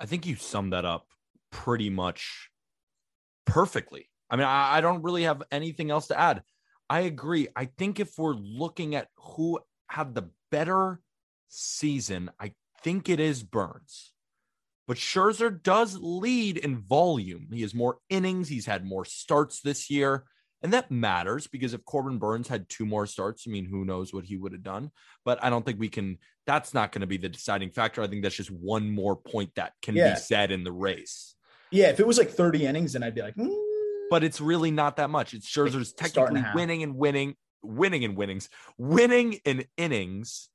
[0.00, 1.06] I think you summed that up
[1.50, 2.50] pretty much
[3.46, 4.08] perfectly.
[4.30, 6.42] I mean, I, I don't really have anything else to add.
[6.90, 7.48] I agree.
[7.54, 11.00] I think if we're looking at who had the better
[11.48, 14.12] season, I think it is Burnes.
[14.86, 17.48] But Scherzer does lead in volume.
[17.52, 18.48] He has more innings.
[18.48, 20.24] He's had more starts this year.
[20.62, 24.12] And that matters because if Corbin Burnes had two more starts, I mean, who knows
[24.12, 24.90] what he would have done.
[25.24, 28.02] But I don't think we can, that's not going to be the deciding factor.
[28.02, 30.14] I think that's just one more point that can Yeah.
[30.14, 31.36] be said in the race.
[31.70, 33.54] Yeah, if it was like 30 innings, then I'd be like, mm,
[34.10, 35.34] But it's really not that much.
[35.34, 38.48] It's Scherzer's technically winning and winning, winning and winnings,
[38.78, 40.48] winning in innings,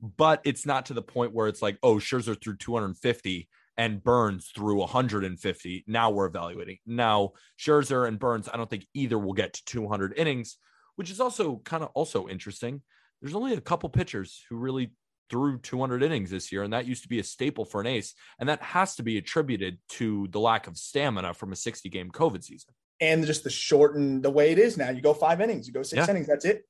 [0.00, 4.50] but it's not to the point where it's like, oh, Scherzer threw 250 and Burnes
[4.54, 5.84] threw 150.
[5.86, 6.78] Now we're evaluating.
[6.86, 10.56] Now Scherzer and Burnes, I don't think either will get to 200 innings,
[10.96, 12.82] which is also kind of also interesting.
[13.20, 14.92] There's only a couple pitchers who really
[15.28, 18.14] threw 200 innings this year, and that used to be a staple for an ace,
[18.38, 22.10] and that has to be attributed to the lack of stamina from a 60 game
[22.10, 22.72] COVID season.
[23.00, 24.88] and just the shortened the way it is now.
[24.88, 26.10] You go five innings, you go six Yeah.
[26.10, 26.64] innings, that's it.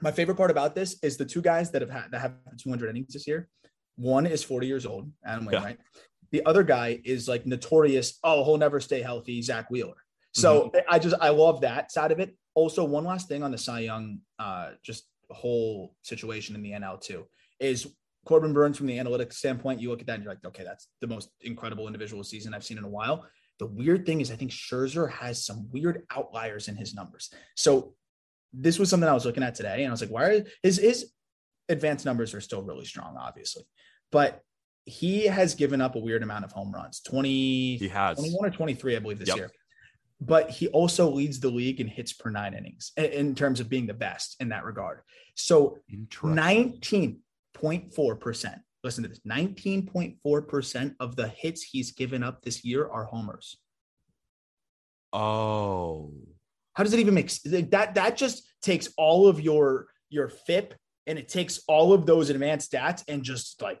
[0.00, 2.88] My favorite part about this is the two guys that have had that have 200
[2.90, 3.48] innings this year.
[3.96, 5.74] One is 40 years old, Adam Yeah.
[6.32, 8.18] The other guy is like notorious.
[8.22, 9.42] Oh, he'll never stay healthy.
[9.42, 9.96] Zack Wheeler.
[10.32, 10.78] So Mm-hmm.
[10.88, 12.36] I just I love that side of it.
[12.54, 17.00] Also, one last thing on the Cy Young, uh, just whole situation in the NL
[17.00, 17.26] too
[17.60, 17.86] is
[18.24, 19.80] Corbin Burnes from the analytics standpoint.
[19.80, 22.64] You look at that and you're like, okay, that's the most incredible individual season I've
[22.64, 23.26] seen in a while.
[23.58, 27.32] The weird thing is, I think Scherzer has some weird outliers in his numbers.
[27.56, 27.94] So
[28.52, 30.78] this was something I was looking at today, and I was like, why are his
[30.78, 31.12] his
[31.68, 33.64] advanced numbers are still really strong, obviously,
[34.10, 34.42] but
[34.90, 38.18] he has given up a weird amount of home runs 20, He has.
[38.18, 39.36] 21 or 23, I believe, this Yep.
[39.36, 39.50] year.
[40.20, 43.86] But he also leads the league in hits per nine innings in, terms of being
[43.86, 45.00] the best in that regard.
[45.34, 48.60] So 19.4%.
[48.82, 53.56] Listen to this 19.4% of the hits he's given up this year are homers.
[55.12, 56.12] Oh,
[56.74, 57.94] How does it even make that?
[57.94, 60.74] That just takes all of your your FIP
[61.06, 63.80] and it takes all of those advanced stats and just like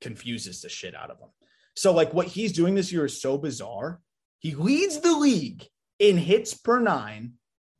[0.00, 1.30] confuses the shit out of them.
[1.74, 4.00] So like what he's doing this year is so bizarre.
[4.38, 5.66] He leads the league
[5.98, 7.34] in hits per nine,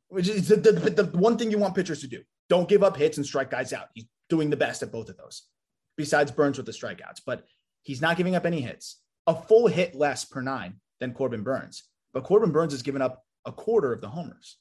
[0.09, 2.23] which is the, the, the one thing you want pitchers to do.
[2.49, 3.89] Don't give up hits and strike guys out.
[3.95, 5.45] He's doing the best at both of those,
[5.97, 7.21] besides Burnes with the strikeouts.
[7.25, 7.45] But
[7.83, 9.01] he's not giving up any hits.
[9.27, 11.85] A full hit less per nine than Corbin Burnes.
[12.13, 14.57] But Corbin Burnes has given up a quarter of the homers.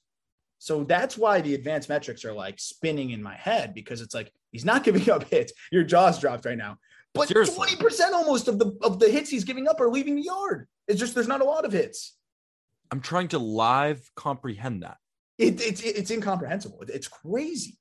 [0.60, 4.32] So that's why the advanced metrics are like spinning in my head because it's like
[4.52, 5.54] he's not giving up hits.
[5.72, 6.78] Your jaw's dropped right now.
[7.14, 10.24] But twenty percent almost of the of the hits he's giving up are leaving the
[10.24, 10.68] yard.
[10.88, 12.16] It's just there's not a lot of hits.
[12.92, 14.98] I'm trying to live comprehend that.
[15.38, 16.84] It, it's it's incomprehensible.
[16.88, 17.78] It's crazy.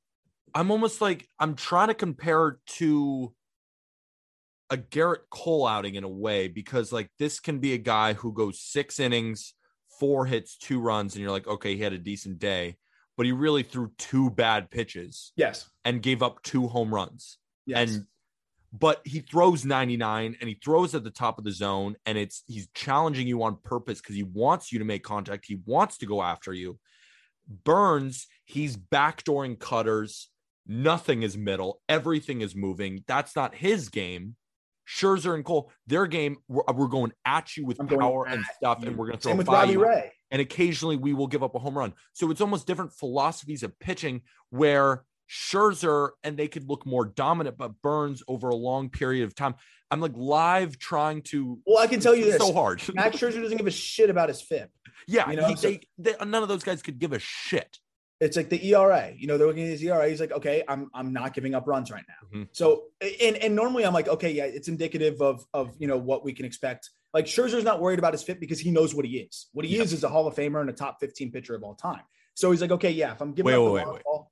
[0.55, 3.35] I'm almost like I'm trying to compare to
[4.71, 8.33] a Gerrit Cole outing in a way because like this can be a guy who
[8.33, 9.55] goes six innings,
[9.99, 12.77] four hits, two runs, and you're like, okay, he had a decent day,
[13.17, 15.69] but he really threw two bad pitches Yes.
[15.85, 17.39] and gave up two home runs.
[17.67, 17.95] Yes.
[17.95, 18.07] And
[18.73, 22.43] but he throws 99 and he throws at the top of the zone and it's
[22.47, 25.47] he's challenging you on purpose because he wants you to make contact.
[25.47, 26.79] He wants to go after you.
[27.65, 30.29] Burnes, he's backdooring cutters.
[30.67, 31.81] Nothing is middle.
[31.89, 33.05] Everything is moving.
[33.07, 34.37] That's not his game.
[34.87, 38.79] Scherzer and Cole, their game, we're, we're going at you with I'm power and stuff,
[38.81, 38.89] you.
[38.89, 40.13] and we're going to throw Same with Robbie you Ray.
[40.31, 41.93] and occasionally we will give up a home run.
[42.15, 47.57] So it's almost different philosophies of pitching where Scherzer and they could look more dominant,
[47.59, 49.55] but Burnes over a long period of time.
[49.91, 51.59] I'm like live trying to.
[51.67, 52.37] Well, I can tell you this.
[52.39, 52.83] so hard.
[52.95, 54.71] Max Scherzer doesn't give a shit about his FIP.
[55.07, 57.79] yeah, you know, he- so- they, they, none of those guys could give a shit.
[58.21, 59.13] It's like the ERA.
[59.17, 60.09] You know, they're looking at his ERA.
[60.09, 62.39] He's like, okay, I'm I'm not giving up runs right now.
[62.41, 62.49] Mhm.
[62.53, 66.25] So and and normally I'm like, okay, yeah, it's indicative of of you know what
[66.25, 66.91] we can expect.
[67.15, 69.47] Like Scherzer's not worried about his FIP because he knows what he is.
[69.53, 69.85] What he Yeah.
[69.85, 72.03] is is a Hall of Famer and a top 15 pitcher of all time.
[72.35, 74.05] So he's like, okay, yeah, if I'm giving Wait, up wait, the wait, wait.
[74.05, 74.28] ball,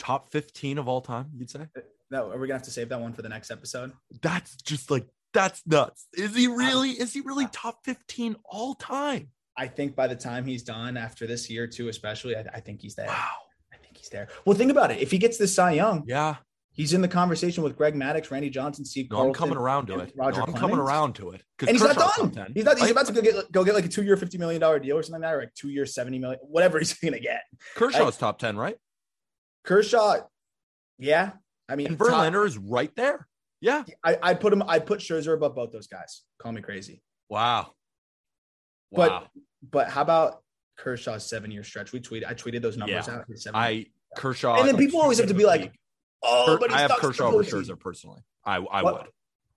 [0.00, 1.68] Top 15 of all time, you'd say?
[1.76, 1.80] Uh,
[2.10, 3.92] no, are we gonna have to save that one for the next episode?
[4.22, 6.08] That's just like that's nuts.
[6.14, 6.90] Is he really?
[6.90, 9.28] Is he really top 15 all time?
[9.56, 12.80] I think by the time he's done after this year too, especially, I, I think
[12.80, 13.06] he's there.
[13.06, 13.28] Wow.
[13.72, 14.28] I think he's there.
[14.44, 14.98] Well, think about it.
[15.00, 16.36] If he gets this Cy Young, Yeah.
[16.72, 19.98] he's in the conversation with Greg Maddux, Randy Johnson, Steve No, I'm coming around to
[20.00, 20.12] it.
[20.16, 21.42] Roger no, I'm coming around to it.
[21.60, 22.52] and he's not Kershaw's top done.
[22.54, 22.76] He's not.
[22.78, 22.90] He's Right?
[22.92, 25.02] about to go get go get like a two year, fifty million dollar deal or
[25.02, 27.42] something like that, or like two year, seventy million, whatever he's gonna get.
[27.76, 28.76] Kershaw's top 10, right?
[29.70, 30.16] Kershaw,
[30.98, 31.32] yeah.
[31.68, 33.28] I mean, And top- Verlander is right there.
[33.60, 33.84] Yeah.
[34.04, 34.62] I I put him.
[34.66, 36.22] I put Scherzer above both those guys.
[36.38, 37.74] Call me crazy, Wow.
[38.90, 39.26] But- Wow.
[39.62, 40.42] but how about
[40.76, 41.92] Kershaw's seven year stretch?
[41.92, 42.26] We tweeted.
[42.26, 43.14] I tweeted those numbers Yeah.
[43.18, 43.54] out.
[43.54, 44.58] I Kershaw.
[44.58, 45.72] and then people always have to be like,
[46.24, 47.44] oh, but I have sucks in the Kershaw over.
[47.44, 48.22] Scherzer personally.
[48.44, 48.94] I I What?
[49.02, 49.12] would.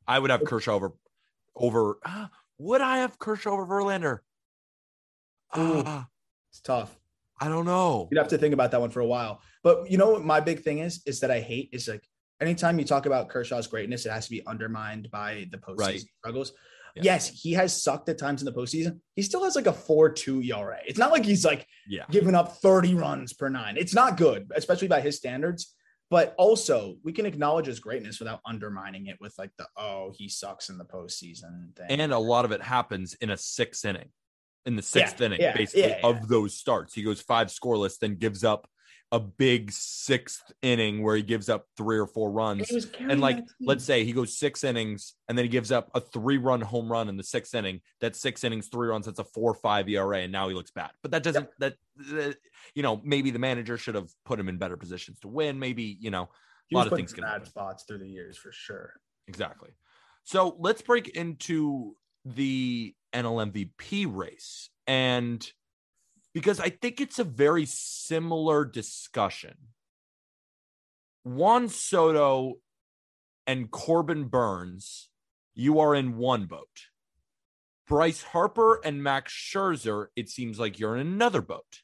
[0.07, 0.91] I would have Kershaw over
[1.55, 1.97] over.
[2.05, 4.19] ah, would I have Kershaw over Verlander?
[5.57, 5.81] Ooh.
[5.85, 6.07] Ah,
[6.51, 6.95] It's tough.
[7.43, 8.07] I don't know.
[8.09, 9.41] You'd have to think about that one for a while.
[9.63, 11.01] But you know what my big thing is?
[11.05, 12.03] Is that I hate is like
[12.39, 16.03] anytime you talk about Kershaw's greatness, it has to be undermined by the postseason Right.
[16.19, 16.53] struggles.
[16.95, 17.03] Yeah.
[17.03, 18.99] Yes, he has sucked at times in the postseason.
[19.15, 20.77] He still has like a 4-2 ERA.
[20.87, 22.05] It's not like he's like Yeah.
[22.11, 23.75] giving up 30 runs per nine.
[23.77, 25.75] It's not good, especially by his standards.
[26.09, 30.29] But also, we can acknowledge his greatness without undermining it with like the oh, he
[30.29, 31.87] sucks in the postseason thing.
[31.89, 34.09] And a lot of it happens in a sixth inning,
[34.65, 36.93] in the sixth Yeah, inning, yeah, basically, yeah, of those starts.
[36.93, 38.67] He goes five scoreless, then gives up
[39.11, 42.67] a big sixth inning where he gives up three or four runs.
[42.67, 45.99] carrying And like, let's say he goes six innings and then he gives up a
[45.99, 47.81] three run home run in the sixth inning.
[48.01, 49.05] That's six innings, three runs.
[49.05, 50.21] That's a four five ERA.
[50.21, 50.89] And now he looks bad.
[51.03, 52.37] But that doesn't, that, that,
[52.73, 55.59] you know, maybe the manager should have put him in better positions to win.
[55.59, 56.29] Maybe, you know,
[56.69, 58.93] he a lot of things can bad spots through the years for sure.
[59.27, 59.69] Exactly.
[60.23, 61.95] So let's break into
[62.25, 64.69] the NL MVP race.
[64.87, 65.45] And
[66.33, 69.55] because I think it's a very similar discussion.
[71.23, 72.55] Juan Soto
[73.47, 75.09] and Corbin Burnes,
[75.53, 76.87] you are in one boat.
[77.87, 81.81] Bryce Harper and Max Scherzer, it seems like you're in another boat.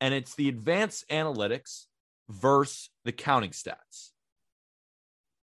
[0.00, 1.86] And it's the advanced analytics
[2.28, 4.10] versus the counting stats.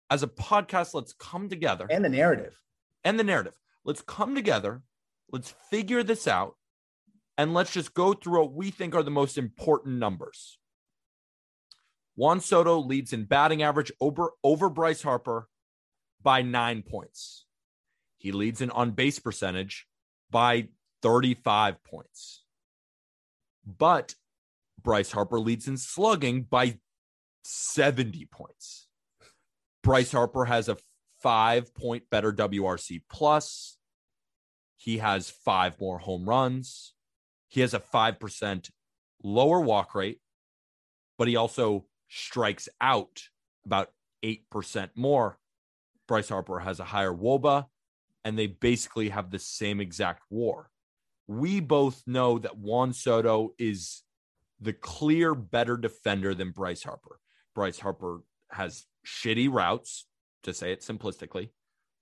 [0.08, 2.54] As a podcast, let's come together And the narrative.
[3.02, 3.58] and the narrative.
[3.84, 4.82] Let's come together.
[5.30, 6.56] Let's figure this out.
[7.38, 10.58] And let's just go through what we think are the most important numbers.
[12.14, 15.48] Juan Soto leads in batting average over, over Bryce Harper
[16.22, 17.44] by nine points.
[18.16, 19.86] He leads in on base percentage
[20.30, 20.68] by
[21.02, 22.42] 35 points.
[23.66, 24.14] But
[24.82, 26.78] Bryce Harper leads in slugging by
[27.44, 28.88] 70 points.
[29.82, 30.76] Bryce Harper has a
[31.22, 33.75] five point better WRC plus.
[34.86, 36.94] He has five more home runs.
[37.48, 38.70] He has a 5%
[39.20, 40.20] lower walk rate,
[41.18, 43.20] but he also strikes out
[43.64, 43.90] about
[44.24, 45.40] 8% more.
[46.06, 47.66] Bryce Harper has a higher WOBA,
[48.24, 50.70] and they basically have the same exact war.
[51.26, 54.04] We both know that Juan Soto is
[54.60, 57.18] the clear better defender than Bryce Harper.
[57.56, 58.20] Bryce Harper
[58.52, 60.06] has shitty routes,
[60.44, 61.48] to say it simplistically.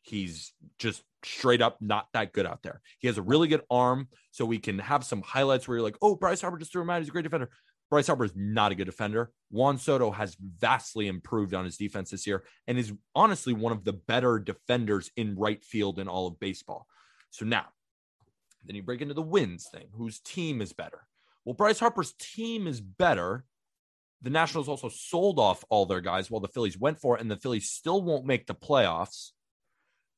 [0.05, 2.82] He's just straight up not that good out there.
[2.98, 5.96] He has a really good arm, so we can have some highlights where you're like,
[6.02, 7.00] oh, Bryce Harper just threw him out.
[7.00, 7.48] He's a great defender.
[7.90, 9.30] Bryce Harper is not a good defender.
[9.50, 13.84] Juan Soto has vastly improved on his defense this year and is honestly one of
[13.84, 16.86] the better defenders in right field in all of baseball.
[17.30, 17.66] So now,
[18.64, 19.86] then you break into the wins thing.
[19.92, 21.07] Whose team is better?
[21.44, 23.44] Well, Bryce Harper's team is better.
[24.22, 27.30] The Nationals also sold off all their guys while the Phillies went for it, and
[27.30, 29.32] the Phillies still won't make the playoffs.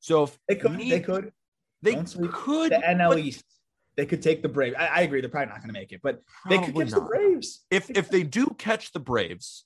[0.07, 0.71] So if They could.
[0.71, 1.33] me- they could.
[1.81, 3.43] they Don't could, The NL but East.
[3.97, 4.75] They could take the Braves.
[4.79, 5.19] I, I agree.
[5.21, 7.01] They're probably not going to make it, but they could catch the.
[7.01, 7.65] Braves.
[7.71, 9.65] If if they do catch the Braves,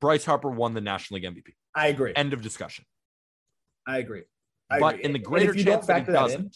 [0.00, 1.52] Bryce Harper won the National League MVP.
[1.74, 2.12] I agree.
[2.16, 2.84] End of discussion.
[3.86, 4.22] I agree.
[4.70, 5.04] I but agree.
[5.04, 6.50] in the greater if you don't chance that he factor that in,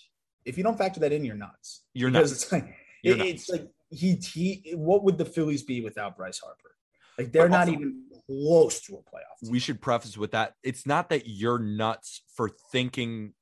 [0.45, 1.85] if you don't factor that in, you're nuts.
[1.95, 2.23] you're not.
[2.23, 2.75] it's like
[3.05, 4.73] You're it- it's like he he.
[4.75, 6.75] What would the Phillies be without Bryce Harper?
[7.19, 9.39] Like they're not even close to a playoff.
[9.43, 9.51] Team.
[9.51, 13.33] we should preface with that it's not that you're nuts for thinking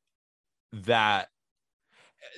[0.72, 1.28] that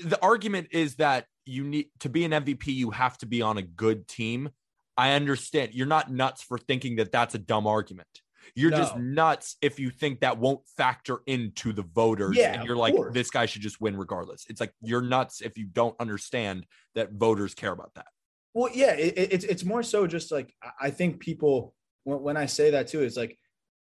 [0.04, 3.56] the argument is that you need to be an MVP you have to be on
[3.58, 4.50] a good team
[4.96, 8.08] i understand you're not nuts for thinking that that's a dumb argument
[8.54, 12.76] you're just nuts if you think that won't factor into the voters Yeah, and you're
[12.76, 13.14] like course.
[13.14, 17.12] this guy should just win regardless it's like you're nuts if you don't understand that
[17.12, 18.06] voters care about that
[18.54, 21.74] Well, yeah, it, it- it's it's more so just like I think people
[22.04, 23.36] when, when I say that too, it's like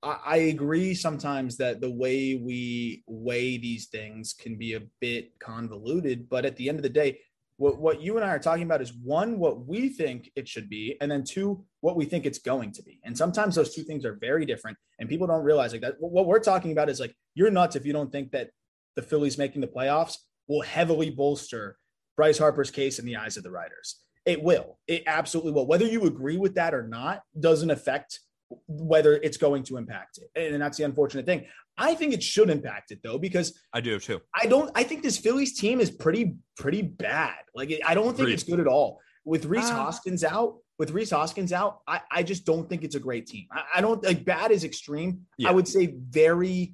[0.03, 5.37] I, I agree sometimes that the way we weigh these things can be a bit
[5.39, 7.19] convoluted, but at the end of the day,
[7.57, 10.69] what what you and I are talking about is one what we think it should
[10.69, 13.01] be, and then two what we think it's going to be.
[13.03, 15.95] And sometimes those two things are very different, and people don't realize like that.
[15.99, 18.51] What we're talking about is like you're nuts if you don't think that
[18.95, 20.15] the Phillies making the playoffs
[20.47, 21.77] will heavily bolster
[22.15, 23.97] Bryce Harper's case in the eyes of the writers.
[24.29, 24.77] It will.
[24.87, 25.65] It absolutely will.
[25.65, 28.19] Whether you agree with that or not doesn't affect
[28.67, 30.53] whether it's going to impact it.
[30.53, 31.45] And that's the unfortunate thing.
[31.77, 35.01] I think it should impact it though, because i do too I don't I think
[35.01, 37.37] this Phillies team is pretty, pretty bad.
[37.55, 38.33] Like I don't think Agreed.
[38.33, 38.99] it's good at all.
[39.25, 42.95] With Reese Uh, Hoskins out, with Rhys Hoskins out, I, I just don't think it's
[42.95, 43.47] a great team.
[43.51, 45.21] I, I don't like bad is extreme.
[45.37, 45.49] Yeah.
[45.49, 46.73] I would say very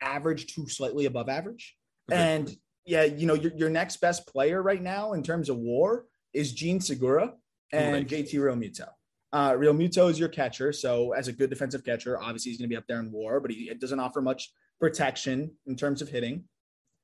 [0.00, 1.74] average to slightly above average.
[2.08, 2.20] Agreed.
[2.20, 6.04] And yeah, you know, your, your next best player right now in terms of war
[6.34, 7.34] is Jean Segura
[7.72, 8.08] and.
[8.08, 8.88] JT Realmuto.
[9.32, 10.72] Uh, Realmuto is your catcher.
[10.72, 13.40] So, as a good defensive catcher, obviously he's going to be up there in war,
[13.40, 16.44] but he it doesn't offer much protection in terms of hitting.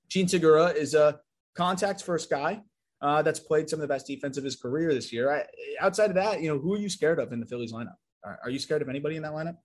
[0.09, 1.21] Jean Segura is a
[1.55, 2.63] contact first guy
[3.01, 5.33] uh, that's played some of the best defense of his career this year.
[5.33, 5.45] I,
[5.81, 7.97] outside of that, you know, who are you scared of in the Phillies lineup?
[8.25, 9.57] Are, are you scared of anybody in that lineup?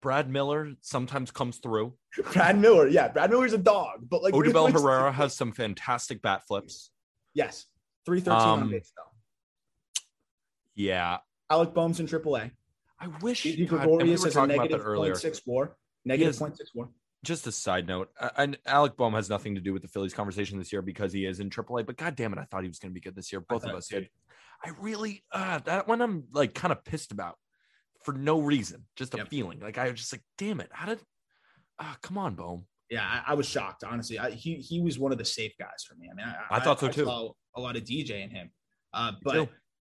[0.00, 1.94] Brad Miller sometimes comes through.
[2.32, 6.42] Brad Miller, yeah, Brad Miller's a dog, but like Odubel Herrera has some fantastic bat
[6.46, 6.90] flips.
[7.34, 7.66] yes,
[8.04, 9.02] three thirteen on Um, base though.
[10.74, 11.18] Yeah,
[11.50, 12.50] Alec Bohm's in AAA.
[13.00, 13.42] I wish.
[13.42, 15.12] Gigi God, and we Gregorius a talking about negative earlier.
[15.12, 15.76] point six four.
[16.04, 16.88] Negative has- point six four.
[17.24, 20.14] Just a side note, uh, and Alec Bohm has nothing to do with the Phillies
[20.14, 21.84] conversation this year because he is in AAA.
[21.84, 23.40] But God damn it, I thought he was going to be good this year.
[23.40, 24.08] Both of us did.
[24.64, 27.36] I really uh, that one I'm like kind of pissed about
[28.04, 29.28] for no reason, just a Yep.
[29.28, 29.58] feeling.
[29.58, 31.00] Like I was just like, damn it, how did?
[31.80, 32.66] Ah, come on, Bohm.
[32.90, 33.84] Yeah, I, I was shocked.
[33.84, 36.08] Honestly, I, he he was one of the safe guys for me.
[36.10, 37.08] I mean, I, I thought so, too.
[37.08, 38.50] a lot of DJ in him,
[38.94, 39.48] uh, but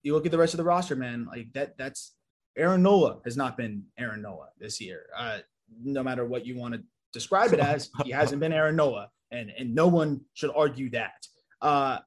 [0.04, 1.28] you look at the rest of the roster, man.
[1.30, 2.16] Like that, that's
[2.58, 5.06] Aaron Nola has not been Aaron Nola this year.
[5.16, 5.40] Uh,
[5.84, 6.82] no matter what you want to
[7.14, 11.28] describe it as, he hasn't been Aaron Nola, and and no one should argue that.
[11.62, 12.00] Uh,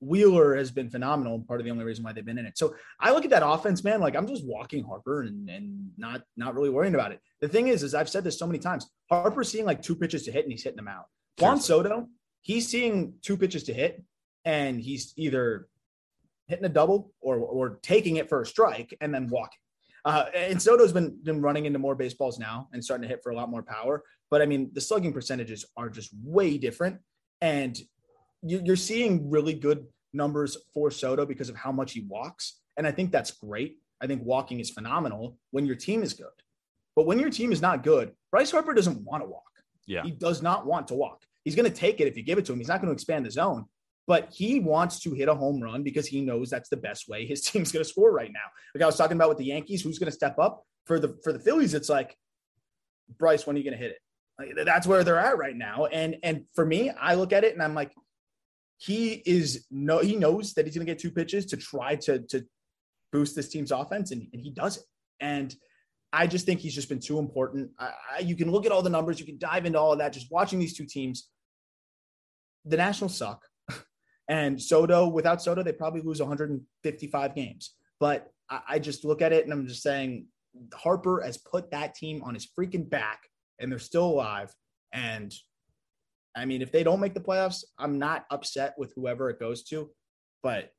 [0.00, 2.56] Wheeler has been phenomenal, part of the only reason why they've been in it.
[2.56, 4.00] So I look at that offense, man.
[4.00, 7.20] Like I'm just walking Harper and and not not really worrying about it.
[7.40, 8.90] The thing is, is I've said this so many times.
[9.10, 11.06] Harper's seeing like two pitches to hit, and he's hitting them out.
[11.38, 12.08] Juan Soto,
[12.40, 14.02] he's seeing two pitches to hit,
[14.44, 15.68] and he's either
[16.46, 19.58] hitting a double or or taking it for a strike and then walking.
[20.04, 23.32] Uh, and Soto's been been running into more baseballs now and starting to hit for
[23.32, 24.02] a lot more power.
[24.30, 26.98] But I mean, the slugging percentages are just way different,
[27.40, 27.78] and
[28.42, 32.92] you're seeing really good numbers for Soto because of how much he walks, and I
[32.92, 33.78] think that's great.
[34.00, 36.26] I think walking is phenomenal when your team is good,
[36.96, 39.42] but when your team is not good, Bryce Harper doesn't want to walk.
[39.86, 40.02] Yeah.
[40.02, 41.24] He does not want to walk.
[41.44, 42.58] He's going to take it if you give it to him.
[42.58, 43.64] He's not going to expand the zone,
[44.06, 47.26] but he wants to hit a home run because he knows that's the best way
[47.26, 48.40] his team's going to score right now.
[48.74, 51.18] Like I was talking about with the Yankees, who's going to step up for the
[51.22, 51.74] for the Phillies?
[51.74, 52.16] It's like
[53.18, 53.98] Bryce, when are you going to hit it?
[54.38, 55.86] Like, that's where they're at right now.
[55.86, 57.92] And and for me, I look at it and I'm like,
[58.80, 62.20] he is no, he knows that he's going to get two pitches to try to
[62.28, 62.46] to
[63.12, 64.84] boost this team's offense, and, and he does it.
[65.20, 65.54] And
[66.14, 67.72] I just think he's just been too important.
[67.78, 69.98] I, I, you can look at all the numbers, you can dive into all of
[69.98, 70.14] that.
[70.14, 71.28] Just watching these two teams,
[72.64, 73.44] the Nationals suck,
[74.28, 77.74] and Soto without Soto, they probably lose 155 games.
[77.98, 80.24] But I, I just look at it and I'm just saying
[80.72, 83.28] Harper has put that team on his freaking back,
[83.58, 84.54] and they're still alive.
[84.90, 85.34] And
[86.36, 89.64] I mean, if they don't make the playoffs, I'm not upset with whoever it goes
[89.64, 89.90] to.
[90.42, 90.70] But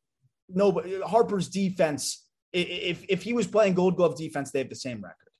[0.49, 4.75] no, but Harper's defense, if if he was playing Gold Glove defense, they have the
[4.75, 5.31] same record,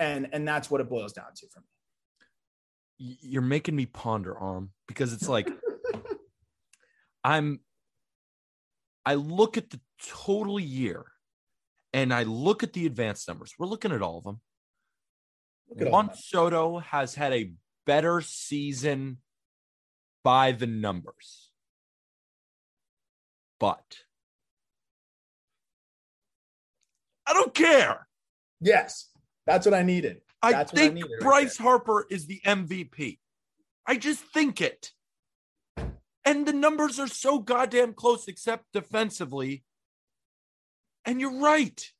[0.00, 3.16] and and that's what it boils down to for me.
[3.20, 5.48] You're making me ponder, Aram, because it's like
[7.24, 7.60] I'm
[9.04, 11.06] I look at the total year
[11.92, 13.54] and I look at the advanced numbers.
[13.58, 14.40] We're looking at all of them.
[15.70, 16.10] Look Juan.
[16.14, 17.52] Soto has had a
[17.86, 19.18] better season
[20.28, 21.48] by the numbers.
[23.58, 23.96] But
[27.26, 28.06] I don't care.
[28.60, 29.08] Yes,
[29.46, 30.20] that's what I needed.
[30.42, 33.16] I That's I think needed right Bryce Harper is the MVP.
[33.86, 34.92] I just think it.
[36.26, 39.64] And the numbers are so goddamn close, except defensively.
[41.06, 41.90] And you're right.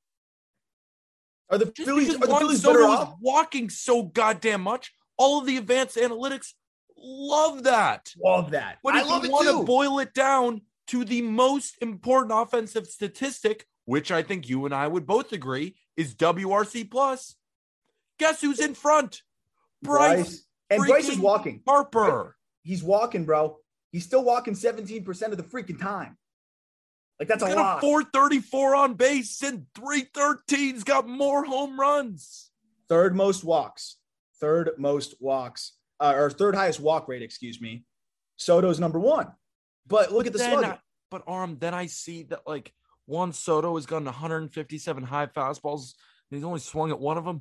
[1.49, 3.15] Are the Just Phillies are the Phillies better off?
[3.23, 6.53] walking so goddamn much, all of the advanced analytics
[7.03, 8.15] love that.
[8.23, 8.79] Love that.
[8.83, 12.87] But I if love you want to boil it down to the most important offensive
[12.87, 17.37] statistic, which I think you and I would both agree is WRC plus.
[18.19, 19.23] Guess who's in front?
[19.83, 21.63] Bryce, Bryce and Bryce is walking.
[21.67, 22.37] Harper.
[22.63, 23.59] He's walking, bro.
[23.93, 26.17] He's still walking 17% of the freaking time.
[27.19, 27.79] Like that's a got lot.
[27.79, 32.51] a 434 on base and 313's got more home runs.
[32.89, 33.97] Third most walks.
[34.41, 35.73] Third most walks.
[36.01, 37.85] Uh, or third highest walk rate, excuse me.
[38.37, 39.33] Soto's number one.
[39.87, 40.45] But look at the.
[40.45, 40.79] I-
[41.11, 42.73] but Aram, then I see that like
[43.07, 45.95] one Soto has gotten 157 high fastballs
[46.31, 47.41] and he's only swung at one of them.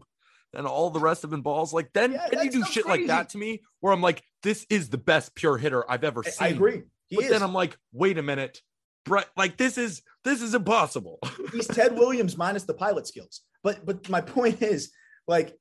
[0.54, 1.74] And all the rest have been balls.
[1.74, 4.24] Like then, Yeah, then you do so shit like that to me, where I'm like,
[4.44, 6.34] this is the best pure hitter I've ever seen.
[6.40, 6.84] I agree.
[7.08, 7.32] He but is.
[7.32, 8.62] then I'm like, wait a minute,
[9.06, 11.20] Brett, like this is this is impossible.
[11.52, 13.42] he's Ted Williams minus the pilot skills.
[13.64, 14.92] But but my point is,
[15.28, 15.54] like,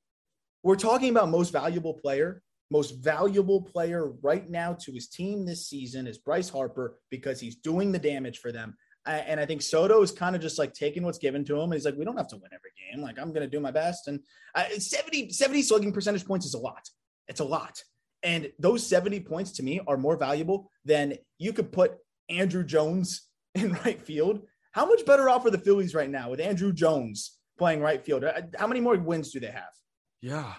[0.62, 2.42] we're talking about most valuable player.
[2.70, 7.56] Most valuable player right now to his team this season is Bryce Harper because he's
[7.56, 8.76] doing the damage for them.
[9.06, 11.64] And I think Soto is kind of just like taking what's given to him.
[11.64, 13.00] And he's like, we don't have to win every game.
[13.04, 14.08] Like, I'm going to do my best.
[14.08, 14.18] And
[14.52, 16.88] I, 70, 70 slugging percentage points is a lot.
[17.28, 17.80] It's a lot.
[18.24, 21.94] And those 70 points to me are more valuable than you could put
[22.28, 24.42] Andruw Jones in right field.
[24.72, 28.24] How much better off are the Phillies right now with Andruw Jones playing right field?
[28.24, 29.72] Uh, How many more wins do they have?
[30.20, 30.54] yeah.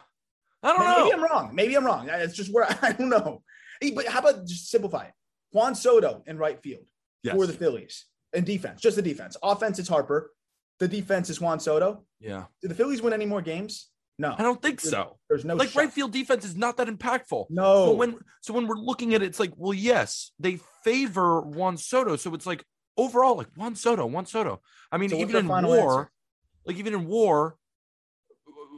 [0.68, 1.04] I don't know.
[1.06, 1.14] Maybe.
[1.14, 1.56] I'm wrong.
[1.56, 2.10] Maybe I'm wrong.
[2.10, 3.42] It's just where I don't know.
[3.82, 5.14] Hey, But how about just simplify it?
[5.52, 6.84] Juan Soto in right field
[7.24, 7.36] Yes.
[7.36, 9.38] for the Phillies and defense, just the defense.
[9.42, 10.32] Offense is Harper.
[10.80, 12.06] The defense is Juan Soto.
[12.20, 12.46] yeah.
[12.62, 13.90] Do the Phillies win any more games
[14.20, 15.18] No, I don't think There's- so.
[15.30, 15.80] there's no like shot.
[15.80, 17.48] right field defense is not that impactful.
[17.50, 21.42] No, So when so when we're looking at it, it's like, well, yes, they favor
[21.42, 22.16] Juan Soto.
[22.18, 22.64] So it's like
[22.98, 24.62] overall, like Juan Soto, Juan Soto.
[24.92, 25.64] I mean, So even in war,
[26.00, 26.12] answer?
[26.66, 27.58] like even in war,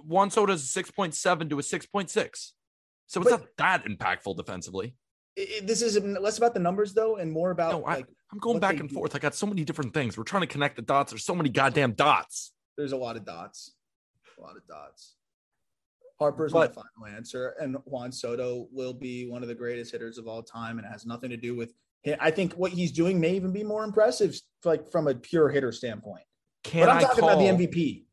[0.05, 2.53] Juan Soto is a six point seven to a six point six.
[3.07, 4.95] So it's But- not that impactful defensively.
[5.37, 8.07] I- I- this is less about the numbers though, and more about No, I- like
[8.31, 8.95] I'm going back and do.
[8.95, 9.15] forth.
[9.15, 10.17] I got so many different things.
[10.17, 11.11] We're trying to connect the dots.
[11.11, 12.53] There's so many goddamn dots.
[12.77, 13.73] there's a lot of dots,
[14.37, 15.15] a lot of dots.
[16.17, 20.17] Harper's But- my final answer, and Juan Soto will be one of the greatest hitters
[20.17, 21.73] of all time, and it has nothing to do with.
[22.21, 25.71] I think what he's doing may even be more impressive, like from a pure hitter
[25.73, 26.23] standpoint.
[26.63, 28.05] Can but I'm I talking call, about the MVP.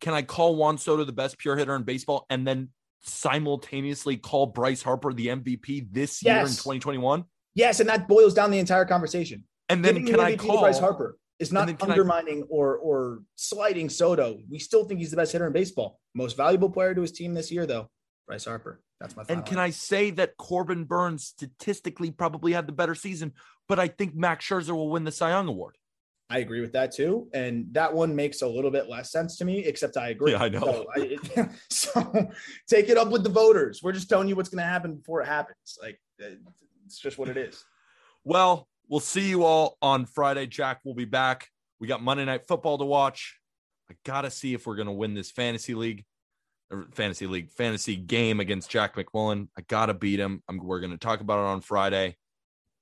[0.00, 2.70] Can I call Juan Soto the best pure hitter in baseball and then
[3.00, 7.24] simultaneously call Bryce Harper the MVP this year in 2021?
[7.54, 9.44] Yes, and that boils down the entire conversation.
[9.68, 12.76] And then Giving can the I call Bryce Harper is not can I- undermining or
[12.76, 14.38] or slighting Soto.
[14.50, 16.00] We still think he's the best hitter in baseball.
[16.14, 17.88] Most valuable player to his team this year, though,
[18.26, 18.80] Bryce Harper.
[19.00, 19.24] That's my.
[19.28, 23.32] And can I say that Corbin Burnes statistically probably had the better season,
[23.68, 25.76] but I think Max Scherzer will win the Cy Young Award.
[26.30, 29.44] I agree with that too, and that one makes a little bit less sense to
[29.44, 29.64] me.
[29.64, 30.30] Except I agree.
[30.30, 30.60] Yeah, I know.
[30.60, 32.30] So, I, so
[32.68, 33.82] take it up with the voters.
[33.82, 35.76] We're just telling you what's going to happen before it happens.
[35.82, 36.36] Like uh,
[36.86, 37.64] it's just what it is.
[38.22, 40.46] Well, we'll see you all on Friday.
[40.46, 41.48] Jack will be back.
[41.80, 43.38] We got Monday Night Football to watch.
[43.90, 46.04] I got to see if we're going to win this fantasy league,
[46.70, 49.48] or fantasy league, fantasy game against Jack McMullen.
[49.58, 50.44] I got to beat him.
[50.48, 52.16] I'm, we're going to talk about it on Friday.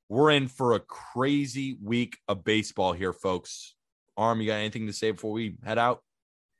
[0.08, 3.74] We're in for a crazy week of baseball here, folks.
[4.18, 6.02] Aram, you got anything to say before we head out?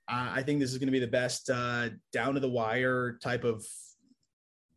[0.07, 3.19] Uh, I think this is going to be the best uh, down to the wire
[3.23, 3.67] type of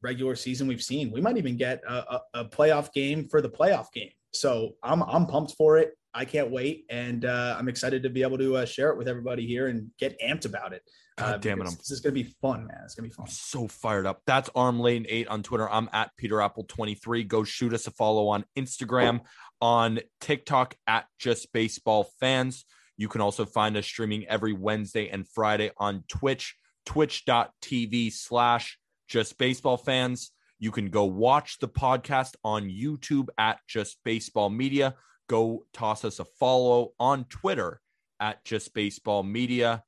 [0.01, 1.11] regular season we've seen.
[1.11, 4.11] We might even get a, a, a playoff game for the playoff game.
[4.33, 5.97] So I'm I'm pumped for it.
[6.13, 9.07] I can't wait, and uh, I'm excited to be able to uh, share it with
[9.07, 10.81] everybody here and get amped about it.
[11.17, 12.81] Uh, God damn it, I'm- This is going to be fun, man.
[12.85, 13.25] It's going to be fun.
[13.27, 14.21] I'm so fired up.
[14.25, 15.69] That's Aram Leighton 8 on Twitter.
[15.69, 17.23] I'm at Peter Appel 23.
[17.25, 19.21] Go shoot us a follow on Instagram,
[19.61, 22.65] on TikTok at Just Baseball Fans.
[22.97, 26.55] You can also find us streaming every Wednesday and Friday on Twitch,
[26.85, 30.31] twitch.tv slash Just Baseball Fans.
[30.59, 34.95] You can go watch the podcast on YouTube at Just Baseball Media.
[35.27, 37.81] Go toss us a follow on Twitter
[38.19, 39.83] at Just Baseball Media.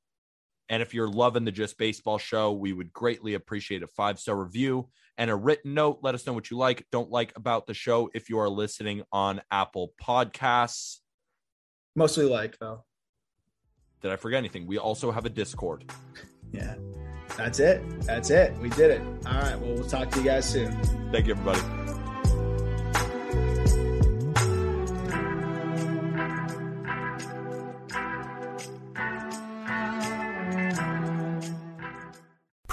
[0.68, 4.36] And if you're loving the Just Baseball show, we would greatly appreciate a five star
[4.36, 4.88] review
[5.18, 5.98] and a written note.
[6.02, 9.02] Let us know what you like, don't like about the show if you are listening
[9.12, 10.98] on Apple Podcasts.
[11.94, 12.84] Mostly like though.
[14.00, 14.66] Did I forget anything?
[14.66, 15.90] We also have a Discord.
[16.52, 16.74] Yeah.
[17.36, 17.82] That's it.
[18.02, 18.56] That's it.
[18.58, 19.02] We did it.
[19.26, 19.58] All right.
[19.58, 20.72] Well, we'll talk to you guys soon.
[21.10, 21.83] Thank you, everybody.